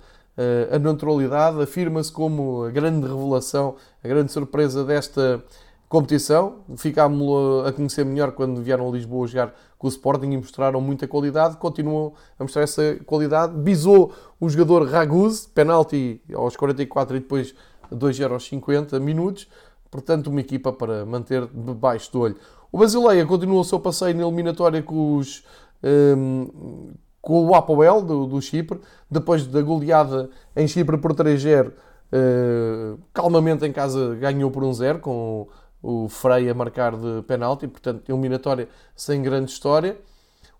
[0.70, 5.44] a naturalidade, afirma-se como a grande revelação, a grande surpresa desta
[5.90, 6.60] competição.
[6.78, 11.06] Ficámos a conhecer melhor quando vieram a Lisboa jogar com o Sporting e mostraram muita
[11.06, 11.56] qualidade.
[11.56, 13.54] Continuam a mostrar essa qualidade.
[13.56, 17.54] Bisou o jogador Raguz, penalti aos 44 e depois
[17.90, 19.48] 2 aos 50 minutos.
[19.90, 22.36] Portanto, uma equipa para manter debaixo do olho.
[22.72, 25.44] O Basileia continua o seu passeio na eliminatória com, os,
[25.82, 26.90] um,
[27.22, 31.72] com o Apoel do, do Chipre, depois da goleada em Chipre por 3-0.
[32.12, 35.48] Uh, calmamente em casa ganhou por 1-0 com
[35.86, 39.96] o Frei a marcar de penalti, portanto, eliminatória sem grande história.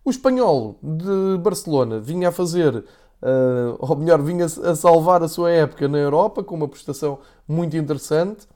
[0.05, 5.51] O espanhol de Barcelona vinha a fazer, uh, ou melhor, vinha a salvar a sua
[5.51, 8.47] época na Europa com uma prestação muito interessante,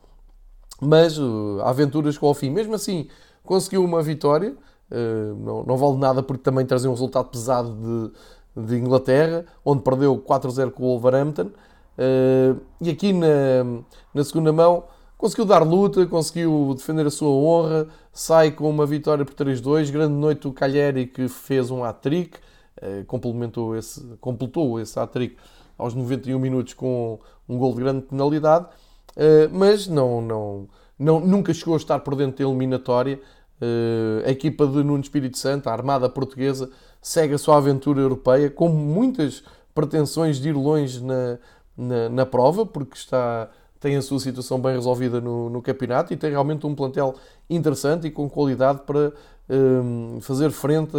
[0.81, 2.51] mas uh, aventuras com o fim.
[2.51, 3.09] Mesmo assim,
[3.43, 4.55] conseguiu uma vitória,
[4.93, 8.13] uh, não, não, vale nada porque também trazia um resultado pesado
[8.55, 11.51] de, de Inglaterra, onde perdeu 4-0 com o Wolverhampton.
[12.81, 13.83] E aqui na,
[14.15, 14.85] na segunda mão
[15.21, 19.91] conseguiu dar luta, conseguiu defender a sua honra, sai com uma vitória por 3-2.
[19.91, 22.39] Grande noite do Cagliari que fez um hat-trick,
[22.81, 25.37] eh, complementou esse, completou esse hat-trick
[25.77, 28.67] aos 91 minutos com um gol de grande penalidade,
[29.15, 33.21] eh, mas não, não, não, nunca chegou a estar por dentro da eliminatória.
[33.61, 36.71] Eh, a equipa de Nuno Espírito Santo, a Armada Portuguesa,
[37.03, 41.39] segue a sua aventura europeia com muitas pretensões de ir longe na,
[41.77, 46.17] na, na prova, porque está tem a sua situação bem resolvida no, no campeonato e
[46.17, 47.15] tem realmente um plantel
[47.49, 49.13] interessante e com qualidade para
[49.49, 50.95] um, fazer frente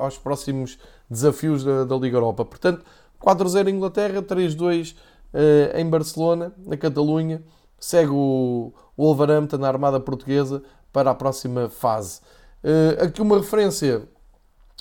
[0.00, 2.44] aos próximos desafios da, da Liga Europa.
[2.44, 2.82] Portanto,
[3.20, 4.96] 4-0 em Inglaterra, 3-2 uh,
[5.34, 7.42] eh, em Barcelona, na Catalunha.
[7.78, 12.20] Segue o, Wolverhampton na Armada Portuguesa para a próxima fase.
[12.64, 14.02] Uh, aqui uma referência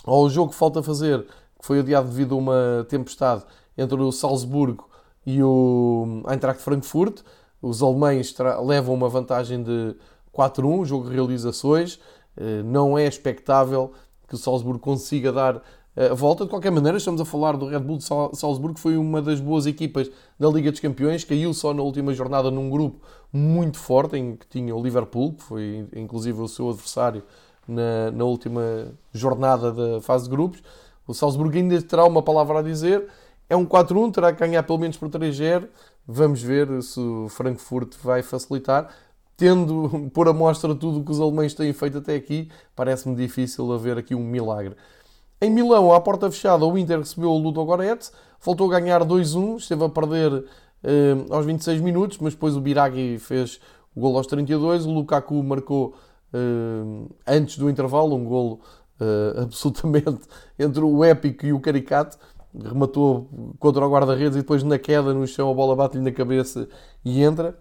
[0.04, 1.22] ao jogo que falta fazer,
[1.60, 3.44] que foi adiado devido a uma tempestade
[3.78, 4.90] entre o Salzburgo
[5.26, 7.22] e o Eintracht Frankfurt.
[7.62, 9.96] Os alemães levam uma vantagem de
[10.34, 12.00] 4-1, jogo de realizações.
[12.36, 13.92] Eh, não é expectável
[14.28, 15.62] que o Salzburgo consiga dar
[15.96, 16.46] eh, a volta.
[16.46, 19.40] De qualquer maneira, estamos a falar do Red Bull de Salzburgo, que foi uma das
[19.40, 23.00] boas equipas da Liga dos Campeões, caiu só na última jornada num grupo
[23.32, 27.24] muito forte, em que tinha o Liverpool, que foi inclusive o seu adversário
[27.68, 30.64] na, na última jornada da fase de grupos.
[31.08, 33.08] O Salzburgo ainda terá uma palavra a dizer.
[33.50, 35.68] É um 4-1, terá que ganhar pelo menos por 3-0.
[36.08, 38.94] Vamos ver se o Frankfurt vai facilitar.
[39.38, 43.98] Tendo por amostra tudo o que os alemães têm feito até aqui, parece-me difícil haver
[43.98, 44.76] aqui um milagre.
[45.44, 49.58] Em Milão, à porta fechada, o Inter recebeu o Ludo Goretz, voltou a ganhar 2-1,
[49.58, 50.46] esteve a perder
[50.84, 53.60] eh, aos 26 minutos, mas depois o Biraghi fez
[53.96, 55.96] o gol aos 32, o Lukaku marcou
[56.32, 58.62] eh, antes do intervalo, um gol
[59.00, 60.20] eh, absolutamente
[60.60, 62.20] entre o épico e o caricato,
[62.60, 66.68] rematou contra o guarda-redes e depois na queda no chão a bola bate-lhe na cabeça
[67.04, 67.58] e entra.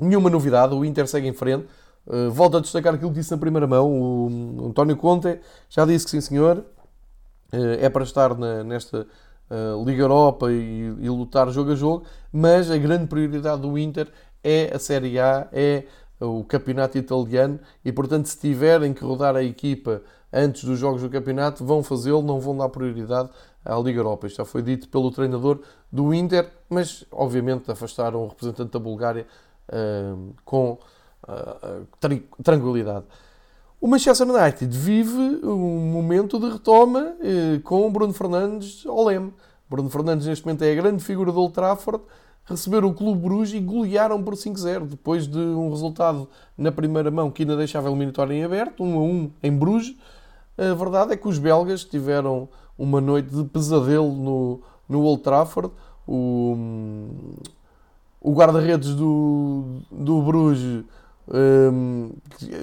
[0.00, 1.66] Nenhuma novidade, o Inter segue em frente.
[2.06, 3.90] Uh, volto a destacar aquilo que disse na primeira mão.
[3.90, 9.06] O António Conte já disse que sim, senhor, uh, é para estar nesta
[9.50, 14.08] uh, Liga Europa e, e, lutar jogo a jogo, mas a grande prioridade do Inter
[14.42, 15.84] é a Série A, é
[16.20, 21.08] o campeonato italiano e, portanto, se tiverem que rodar a equipa antes dos jogos do
[21.08, 23.30] campeonato, vão fazê-lo, não vão dar prioridade
[23.64, 24.26] à Liga Europa.
[24.26, 29.26] Isto já foi dito pelo treinador do Inter, mas obviamente afastaram o representante da Bulgária
[29.68, 30.78] uh, com
[31.22, 33.06] uh, tranquilidade.
[33.80, 39.32] O Manchester United vive um momento de retoma uh, com Bruno Fernandes ao leme.
[39.68, 42.02] Bruno Fernandes neste momento é a grande figura do Old Trafford,
[42.44, 47.30] receberam o Clube Bruges e golearam por 5-0, depois de um resultado na primeira mão
[47.30, 49.96] que ainda deixava a eliminatória em aberto, 1 a 1 em Bruges.
[50.56, 52.48] A verdade é que os belgas tiveram
[52.78, 55.70] uma noite de pesadelo no, no Old Trafford.
[56.06, 56.56] O,
[58.20, 60.84] o guarda-redes do, do Bruges,
[61.28, 62.10] um,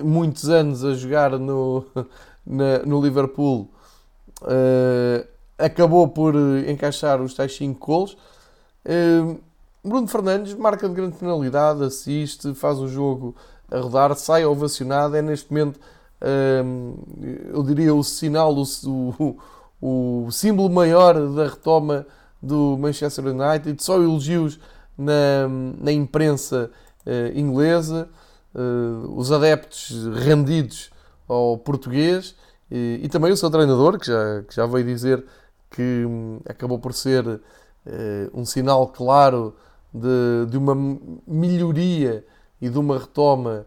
[0.04, 1.86] muitos anos a jogar no,
[2.46, 3.70] na, no Liverpool,
[4.42, 6.36] uh, acabou por
[6.68, 8.18] encaixar os tais 5 gols.
[8.86, 9.40] Uh,
[9.84, 13.36] Bruno Fernandes marca de grande penalidade, assiste, faz o jogo
[13.70, 15.16] a rodar, sai ovacionado.
[15.16, 15.80] É neste momento,
[16.64, 16.96] um,
[17.52, 18.64] eu diria, o sinal, o,
[19.20, 19.38] o
[19.82, 22.06] o símbolo maior da retoma
[22.42, 24.60] do Manchester United, só elogios
[24.98, 25.48] na,
[25.80, 26.70] na imprensa
[27.06, 28.08] uh, inglesa,
[28.54, 30.92] uh, os adeptos rendidos
[31.28, 32.36] ao português.
[32.74, 35.26] E, também o seu treinador, que já, que já veio dizer
[35.70, 37.42] que um, acabou por ser
[38.34, 39.56] um sinal claro
[39.94, 40.74] de, de uma
[41.28, 42.24] melhoria
[42.62, 43.66] e de uma retoma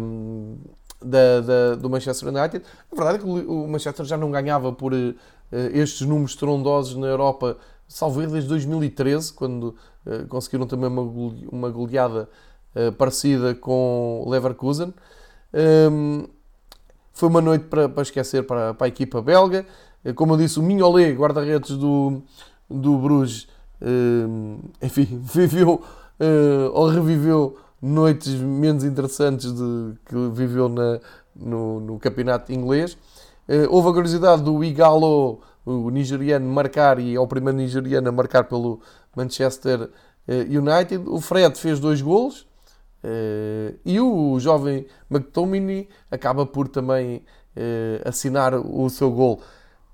[0.00, 0.56] um,
[1.04, 2.64] da, da, do Manchester United.
[2.90, 5.14] A verdade é que o Manchester já não ganhava por uh,
[5.50, 9.74] estes números estrondosos na Europa, salvo desde 2013, quando
[10.06, 11.02] uh, conseguiram também uma,
[11.52, 12.28] uma goleada
[12.74, 14.94] uh, parecida com Leverkusen.
[15.52, 16.26] Um,
[17.12, 19.64] foi uma noite para, para esquecer para, para, a equipa belga.
[20.16, 22.22] Como eu disse, o Mignolet, guarda-redes do,
[22.68, 23.46] do Bruges,
[23.80, 25.82] um, enfim, viveu
[26.72, 31.00] ou reviveu noites menos interessantes de, que viveu na,
[31.36, 32.96] no, no, campeonato inglês.
[33.46, 38.12] Uh, houve a curiosidade do Igalo, o nigeriano, marcar e é o primeiro nigeriano a
[38.12, 38.80] marcar pelo
[39.14, 41.04] Manchester uh, United.
[41.06, 42.46] O Fred fez dois golos
[43.04, 47.22] uh, e o jovem McTominay acaba por também
[48.04, 49.40] assinar o seu gol.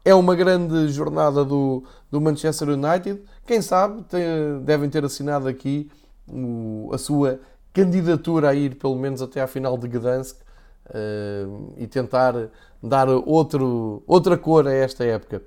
[0.03, 3.21] É uma grande jornada do, do Manchester United.
[3.47, 4.03] Quem sabe
[4.65, 5.91] devem ter assinado aqui
[6.27, 7.39] o, a sua
[7.73, 10.37] candidatura a ir pelo menos até à final de Gdansk
[10.87, 12.35] uh, e tentar
[12.83, 15.43] dar outro, outra cor a esta época.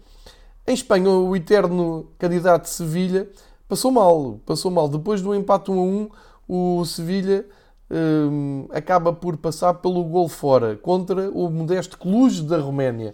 [0.66, 3.30] Em Espanha, o eterno candidato de Sevilha
[3.68, 4.88] passou mal, passou mal.
[4.88, 6.10] Depois do empate 1 a 1,
[6.48, 7.46] o Sevilha
[7.90, 13.14] uh, acaba por passar pelo gol fora contra o modesto Cluj da Roménia.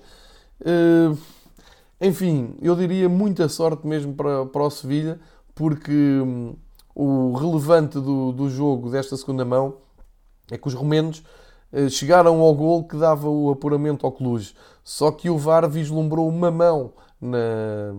[0.61, 1.17] Uh,
[1.99, 5.19] enfim, eu diria muita sorte mesmo para, para o Sevilha,
[5.55, 6.55] porque hum,
[7.01, 9.75] o relevante do, do jogo desta segunda mão
[10.51, 11.23] é que os romenos
[11.71, 14.53] eh, chegaram ao gol que dava o apuramento ao Cluj.
[14.83, 17.93] Só que o VAR vislumbrou uma mão na,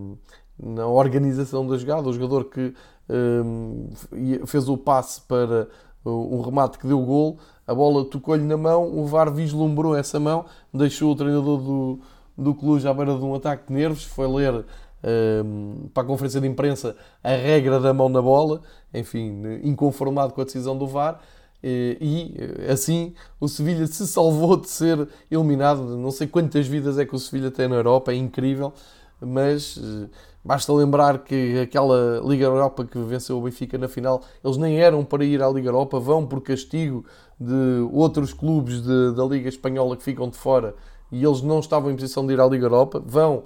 [0.62, 2.10] na organização da jogada.
[2.10, 2.74] O jogador que
[3.08, 5.68] um, eh, fez o passe para
[6.04, 10.20] um remate que deu o gol, a bola tocou-lhe na mão, o VAR vislumbrou essa
[10.20, 12.00] mão, deixou o treinador do,
[12.36, 14.64] do Cluj à beira de um ataque de nervos, foi ler
[15.02, 18.60] um, para a conferência de imprensa a regra da mão na bola,
[18.92, 21.20] enfim, inconformado com a decisão do VAR.
[21.62, 22.35] E
[22.70, 25.96] assim o Sevilha se salvou de ser eliminado.
[25.96, 28.72] Não sei quantas vidas é que o Sevilha tem na Europa, é incrível,
[29.20, 30.09] mas eh,
[30.42, 35.05] basta lembrar que aquela Liga Europa que venceu o Benfica na final, eles nem eram
[35.05, 37.05] para ir à Liga Europa, vão por castigo
[37.38, 40.74] de outros clubes de, da Liga Espanhola que ficam de fora
[41.12, 43.44] e eles não estavam em posição de ir à Liga Europa, vão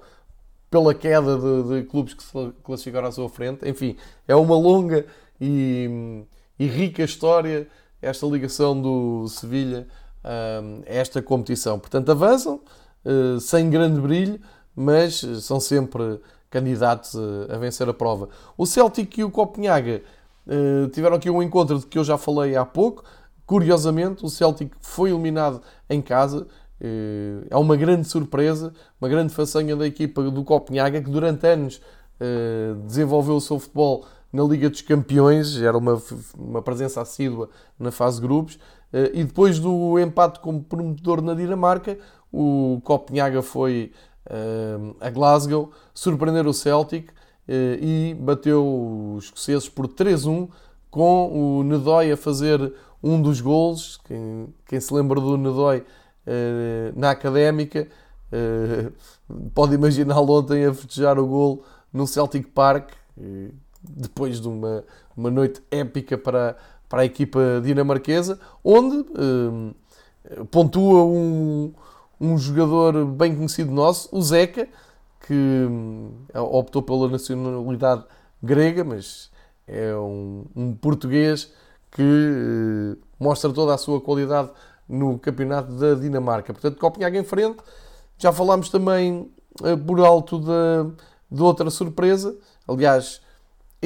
[0.70, 3.68] pela queda de, de clubes que se classificaram à sua frente.
[3.68, 5.06] Enfim, é uma longa
[5.40, 6.24] e,
[6.58, 7.66] e rica história
[8.00, 9.86] esta ligação do Sevilha
[10.22, 11.78] a esta competição.
[11.78, 12.60] Portanto, avançam
[13.04, 14.40] uh, sem grande brilho,
[14.74, 16.18] mas são sempre
[16.50, 18.28] candidatos a, a vencer a prova.
[18.56, 20.02] O Celtic e o Copenhaga
[20.46, 23.04] uh, tiveram aqui um encontro de que eu já falei há pouco.
[23.46, 26.46] Curiosamente, o Celtic foi eliminado em casa
[26.80, 31.80] eh, é uma grande surpresa, uma grande façanha da equipa do Copenhaga, que durante anos
[32.20, 36.02] eh, desenvolveu o seu futebol na Liga dos Campeões, era uma,
[36.36, 38.58] uma presença assídua na fase de grupos,
[38.92, 41.96] eh, e depois do empate como promotor na Dinamarca,
[42.32, 43.92] o Copenhaga foi
[45.00, 47.10] a Glasgow surpreender o Celtic
[47.46, 50.48] e bateu os escoceses por 3-1,
[50.90, 54.00] com o Nedói a fazer um dos golos.
[54.06, 55.84] Quem, quem se lembra do Nedói
[56.26, 57.86] eh, na académica.
[58.32, 58.90] Eh,
[59.54, 63.50] pode imaginá-lo ontem a festejar o gol no Celtic Park, eh,
[63.88, 64.84] depois de uma,
[65.16, 66.56] uma noite épica para,
[66.88, 69.04] para a equipa dinamarquesa, onde
[70.50, 71.72] pontua um,
[72.20, 74.68] um jogador bem conhecido nosso, o Zeca,
[75.26, 75.68] que
[76.34, 78.04] optou pela nacionalidade
[78.42, 79.30] grega, mas
[79.66, 81.52] é um, um português
[81.90, 84.50] que mostra toda a sua qualidade
[84.88, 86.52] no campeonato da Dinamarca.
[86.52, 87.58] Portanto, Copenhague em frente.
[88.18, 90.94] Já falámos também uh, por alto de,
[91.30, 92.36] de outra surpresa.
[92.68, 93.20] Aliás,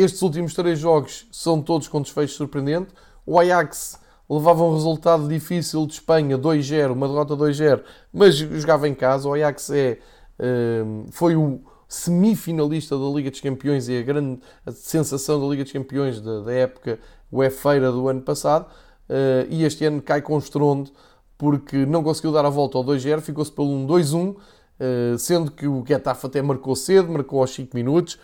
[0.00, 2.88] estes últimos três jogos são todos com desfecho surpreendente.
[3.26, 7.82] O Ajax levava um resultado difícil de Espanha, 2-0, uma derrota 2-0,
[8.12, 9.28] mas jogava em casa.
[9.28, 9.98] O Ajax é,
[10.38, 14.40] uh, foi o semifinalista da Liga dos Campeões e a grande
[14.72, 16.98] sensação da Liga dos Campeões da, da época
[17.32, 18.66] UEFA do ano passado.
[19.08, 20.90] Uh, e este ano cai com estrondo
[21.38, 24.36] porque não conseguiu dar a volta ao 2-0, ficou-se pelo 1-2-1, uh,
[24.80, 28.18] eh, sendo que o Getafe até marcou cedo, marcou aos 5 minutos,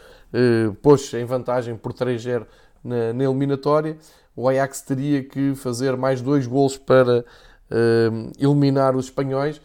[0.83, 2.47] pôs em vantagem por 3-0
[2.83, 3.97] na, na, eliminatória.
[4.37, 9.61] O Ajax teria que fazer mais dois golos para uh, eliminar os espanhóis.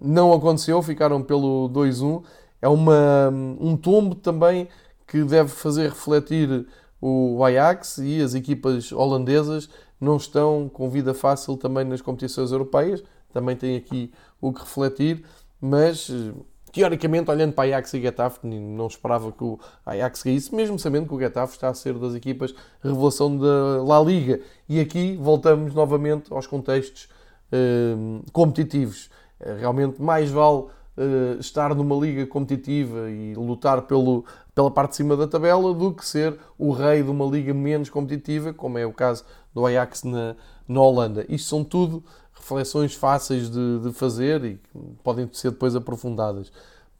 [0.00, 2.22] Não aconteceu, ficaram pelo 2-1.
[2.62, 3.30] É uma,
[3.60, 4.68] um tombo também
[5.06, 6.66] que deve fazer refletir
[7.00, 9.68] o Ajax e as equipas holandesas
[10.00, 13.02] não estão com vida fácil também nas competições europeias,
[13.32, 15.24] também tem aqui o que refletir,
[15.60, 16.32] mas eh,
[16.76, 21.14] teoricamente, olhando para Ajax e Getafe, não esperava que o Ajax caísse, mesmo sabendo que
[21.14, 24.40] o Getafe está a ser das equipas revelação da La Liga.
[24.68, 27.08] E aqui voltamos novamente aos contextos
[27.50, 29.08] uh, competitivos.
[29.40, 34.96] Uh, realmente mais vale uh, estar numa liga competitiva e lutar pelo, pela parte de
[34.96, 38.84] cima da tabela do que ser o rei de uma liga menos competitiva, como é
[38.84, 39.24] o caso
[39.54, 40.36] do Ajax na,
[40.68, 41.24] na Holanda.
[41.26, 42.04] Isto são tudo
[42.46, 44.60] reflexões fáceis de, de fazer e
[45.02, 46.52] podem ser depois aprofundadas.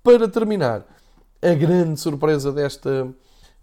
[0.03, 0.85] Para terminar,
[1.41, 3.09] a grande surpresa desta,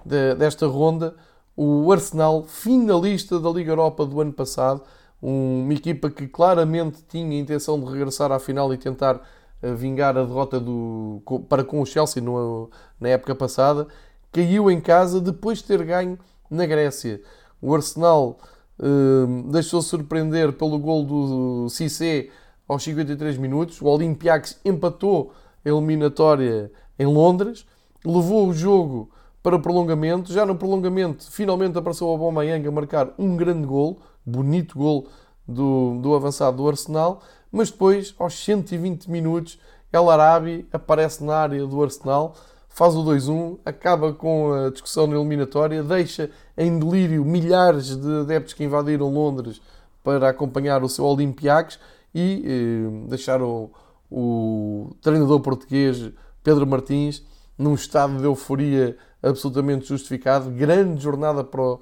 [0.05, 1.13] de, desta ronda,
[1.55, 4.81] o Arsenal, finalista da Liga Europa do ano passado,
[5.21, 9.21] uma equipa que claramente tinha a intenção de regressar à final e tentar
[9.61, 12.69] eh, vingar a derrota do, para com o Chelsea no,
[12.99, 13.87] na época passada,
[14.31, 16.17] caiu em casa depois de ter ganho
[16.49, 17.21] na Grécia.
[17.61, 18.37] O Arsenal
[18.85, 22.27] Hum, deixou-se surpreender pelo gol do Cissé
[22.67, 23.81] aos 53 minutos.
[23.81, 25.31] O Olympiacos empatou
[25.63, 26.69] a eliminatória
[26.99, 27.65] em Londres,
[28.03, 29.09] levou o jogo
[29.41, 30.33] para prolongamento.
[30.33, 35.07] Já no prolongamento, finalmente apareceu o Aubameyang a marcar um grande gol, bonito gol
[35.47, 37.21] do, do avançado do Arsenal.
[37.49, 39.57] Mas depois, aos 120 minutos,
[39.93, 42.35] El Arabi aparece na área do Arsenal
[42.73, 48.53] faz o 2-1, acaba com a discussão na eliminatória, deixa em delírio milhares de adeptos
[48.53, 49.61] que invadiram Londres
[50.03, 51.79] para acompanhar o seu Olympiacos
[52.13, 53.69] e eh, deixaram
[54.09, 56.11] o, o treinador português
[56.43, 57.23] Pedro Martins
[57.57, 60.49] num estado de euforia absolutamente justificado.
[60.49, 61.79] Grande jornada para o,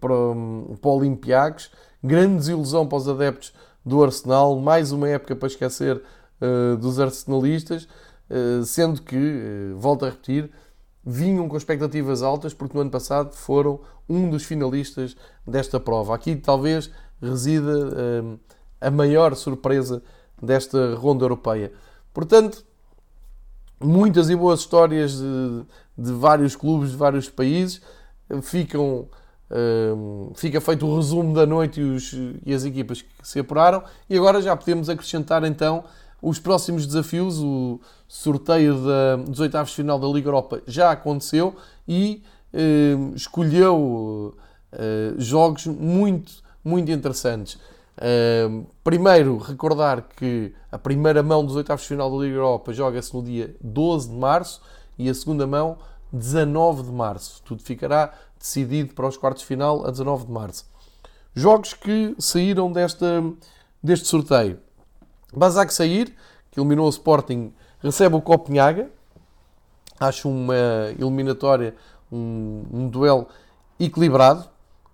[0.00, 0.14] para,
[0.80, 1.70] para o Olympiacos,
[2.02, 3.54] grande desilusão para os adeptos
[3.84, 6.02] do Arsenal, mais uma época para esquecer
[6.40, 7.88] uh, dos arsenalistas.
[8.30, 10.50] Eh, sendo que, eh, volto a repetir,
[11.04, 15.14] vinham com expectativas altas porque no ano passado foram um dos finalistas
[15.46, 16.14] desta prova.
[16.14, 18.38] Aqui talvez resida eh,
[18.80, 20.02] a maior surpresa
[20.42, 21.72] desta ronda europeia.
[22.14, 22.64] Portanto,
[23.78, 25.64] muitas e boas histórias de,
[25.98, 27.82] de vários clubes de vários países
[28.42, 29.08] ficam
[30.34, 32.12] fica feito o resumo da noite e, os,
[32.44, 35.84] e as equipas que se apuraram e agora já podemos acrescentar então
[36.24, 41.54] os próximos desafios, o sorteio da, dos oitavos de final da Liga Europa já aconteceu
[41.86, 42.22] e
[42.52, 44.34] eh, escolheu
[44.72, 46.32] eh, jogos muito,
[46.64, 47.58] muito interessantes.
[47.98, 48.48] Eh,
[48.82, 53.22] primeiro, recordar que a primeira mão dos oitavos de final da Liga Europa joga-se no
[53.22, 54.62] dia 12 de março
[54.98, 55.76] e a segunda mão
[56.10, 57.42] 19 de março.
[57.44, 60.64] Tudo ficará decidido para os quartos de final a 19 de março.
[61.34, 63.22] Jogos que saíram desta,
[63.82, 64.63] deste sorteio.
[65.38, 66.14] Basak sair,
[66.50, 68.90] que eliminou o Sporting, recebe o Copenhaga.
[69.98, 70.54] Acho uma
[70.98, 71.74] eliminatória,
[72.10, 73.28] um, um duelo
[73.78, 74.44] equilibrado.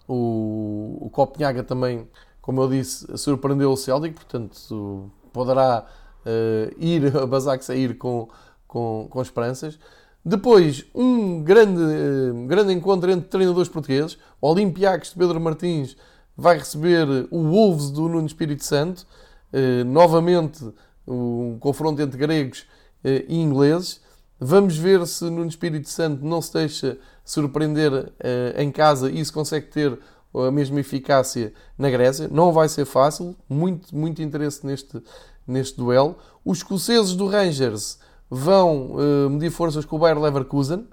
[0.06, 2.08] O, o Copenhaga também,
[2.40, 5.86] como eu disse, surpreendeu o Celtic, portanto poderá
[6.26, 8.28] uh, ir a Basak sair com,
[8.66, 9.78] com, com esperanças.
[10.24, 14.18] Depois, um grande, uh, grande encontro entre treinadores portugueses.
[14.40, 15.96] O Olympiacos de Pedro Martins
[16.36, 19.06] vai receber o Wolves do Nuno Espírito Santo.
[19.52, 20.64] Eh, novamente
[21.06, 22.66] um confronto entre gregos
[23.02, 24.00] eh, e ingleses.
[24.38, 29.32] Vamos ver se no Espírito Santo não se deixa surpreender eh, em casa e se
[29.32, 29.98] consegue ter
[30.32, 32.28] a mesma eficácia na Grécia.
[32.28, 35.02] Não vai ser fácil, muito, muito interesse neste,
[35.46, 36.16] neste duelo.
[36.44, 37.98] Os escoceses do Rangers
[38.30, 38.94] vão
[39.28, 40.86] medir forças com o Bayer Leverkusen.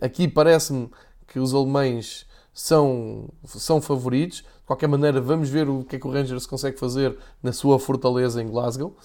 [0.00, 0.88] Aqui parece-me
[1.26, 2.26] que os alemães
[2.58, 7.16] são, são favoritos qualquer maneira, vamos ver o que é que o Rangers consegue fazer
[7.40, 8.96] na sua fortaleza em Glasgow.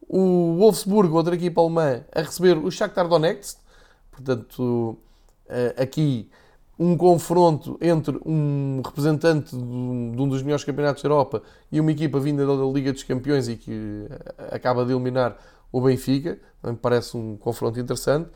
[0.00, 3.60] O Wolfsburg, outra equipa alemã, a receber o Shakhtar Donetsk.
[4.10, 4.98] Portanto,
[5.48, 6.28] eh, aqui
[6.76, 12.18] um confronto entre um representante de um dos melhores campeonatos da Europa e uma equipa
[12.18, 15.38] vinda da Liga dos Campeões e que eh, acaba de eliminar
[15.70, 16.36] o Benfica.
[16.64, 18.28] Me parece um confronto interessante.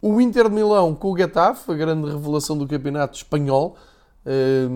[0.00, 3.76] O Inter de Milão com o Getafe, a grande revelação do campeonato espanhol.
[4.26, 4.68] Eh,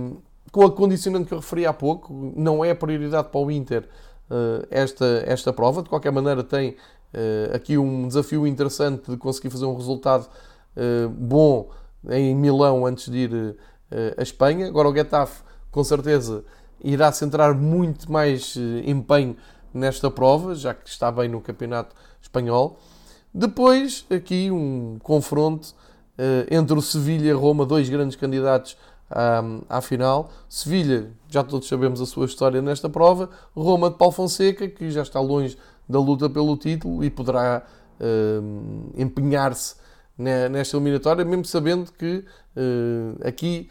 [0.54, 3.88] com a condicionante que eu referi há pouco, não é prioridade para o Inter
[4.30, 5.82] uh, esta, esta prova.
[5.82, 10.28] De qualquer maneira, tem uh, aqui um desafio interessante de conseguir fazer um resultado
[10.76, 11.70] uh, bom
[12.08, 13.56] em Milão antes de ir
[14.16, 14.68] a Espanha.
[14.68, 15.42] Agora, o Getafe,
[15.72, 16.44] com certeza,
[16.82, 19.36] irá centrar muito mais empenho
[19.72, 22.78] nesta prova, já que está bem no campeonato espanhol.
[23.32, 25.74] Depois, aqui um confronto
[26.50, 28.76] entre o Sevilha e Roma, dois grandes candidatos
[29.10, 30.30] um, à final.
[30.48, 33.30] Sevilha, já todos sabemos a sua história nesta prova.
[33.54, 35.56] Roma de Paulo Fonseca, que já está longe
[35.88, 37.62] da luta pelo título e poderá
[38.00, 39.76] um, empenhar-se
[40.16, 42.24] nesta eliminatória, mesmo sabendo que
[42.56, 43.68] uh, aqui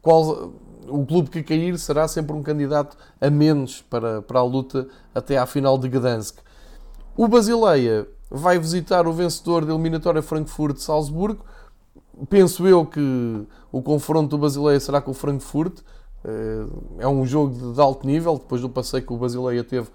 [0.00, 0.52] qual,
[0.88, 5.36] o clube que cair será sempre um candidato a menos para, para a luta até
[5.36, 6.38] à final de Gdansk.
[7.16, 11.44] O Basileia vai visitar o vencedor da eliminatória Frankfurt-Salzburgo.
[12.30, 15.80] Penso eu que o confronto do Basileia será com o Frankfurt.
[16.24, 16.66] Eh,
[17.00, 19.88] é um jogo de alto nível, depois do passeio que o Basileia teve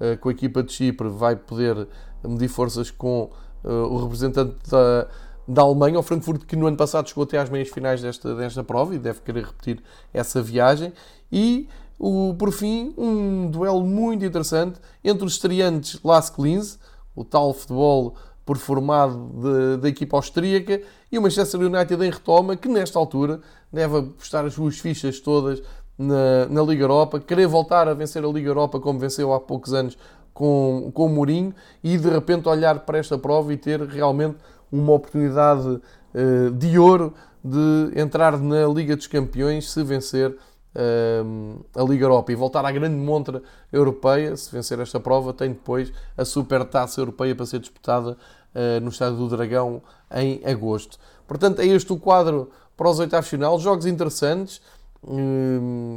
[0.00, 1.86] eh, com a equipa de Chipre, vai poder
[2.24, 3.30] medir forças com
[3.62, 5.06] eh, o representante da,
[5.46, 8.64] da Alemanha, o Frankfurt, que no ano passado chegou até às meias finais desta, desta
[8.64, 10.92] prova e deve querer repetir essa viagem.
[11.30, 11.68] E,
[11.98, 16.78] o, por fim, um duelo muito interessante entre os estreantes Las Klins,
[17.14, 18.14] o tal futebol
[18.46, 20.80] performado da equipa austríaca,
[21.10, 23.40] e o Manchester United em retoma, que nesta altura
[23.72, 25.60] deve apostar as suas fichas todas
[25.98, 29.74] na, na Liga Europa, querer voltar a vencer a Liga Europa como venceu há poucos
[29.74, 29.98] anos
[30.32, 34.36] com, com o Mourinho e de repente olhar para esta prova e ter realmente
[34.70, 40.36] uma oportunidade uh, de ouro de entrar na Liga dos Campeões se vencer
[41.74, 44.36] a Liga Europa e voltar à grande montra europeia.
[44.36, 48.10] Se vencer esta prova, tem depois a Super Taça Europeia para ser disputada
[48.54, 49.82] uh, no Estádio do Dragão
[50.14, 50.98] em agosto.
[51.26, 53.58] Portanto, é este o quadro para os oitavos final.
[53.58, 54.60] Jogos interessantes,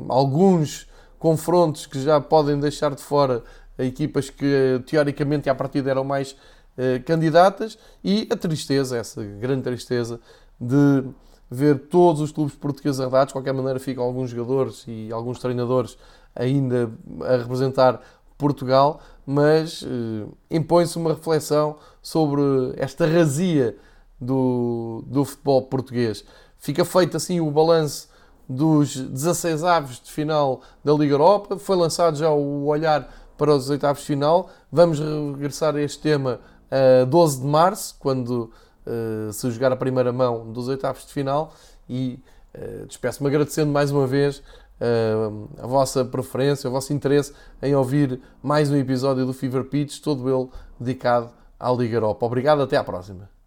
[0.07, 3.43] alguns confrontos que já podem deixar de fora
[3.77, 6.35] equipas que teoricamente à partida eram mais
[6.77, 10.19] eh, candidatas e a tristeza, essa grande tristeza
[10.59, 11.03] de
[11.49, 13.27] ver todos os clubes portugueses arredados.
[13.27, 15.97] De qualquer maneira, ficam alguns jogadores e alguns treinadores
[16.35, 16.91] ainda
[17.21, 18.01] a representar
[18.37, 22.41] Portugal, mas eh, impõe-se uma reflexão sobre
[22.77, 23.75] esta razia
[24.19, 26.23] do, do futebol português.
[26.57, 28.09] Fica feito assim o balanço
[28.47, 31.57] dos 16 aves de final da Liga Europa.
[31.57, 34.49] Foi lançado já o olhar para os oitavos de final.
[34.71, 36.39] Vamos regressar a este tema
[36.71, 38.51] a 12 de março, quando
[38.89, 41.53] uh, se jogar a primeira mão dos oitavos de final.
[41.87, 42.19] E
[42.55, 48.19] uh, despeço-me agradecendo mais uma vez uh, a vossa preferência, o vosso interesse em ouvir
[48.41, 51.29] mais um episódio do Fever Pitch, todo ele dedicado
[51.59, 52.25] à Liga Europa.
[52.25, 53.38] Obrigado, até à próxima.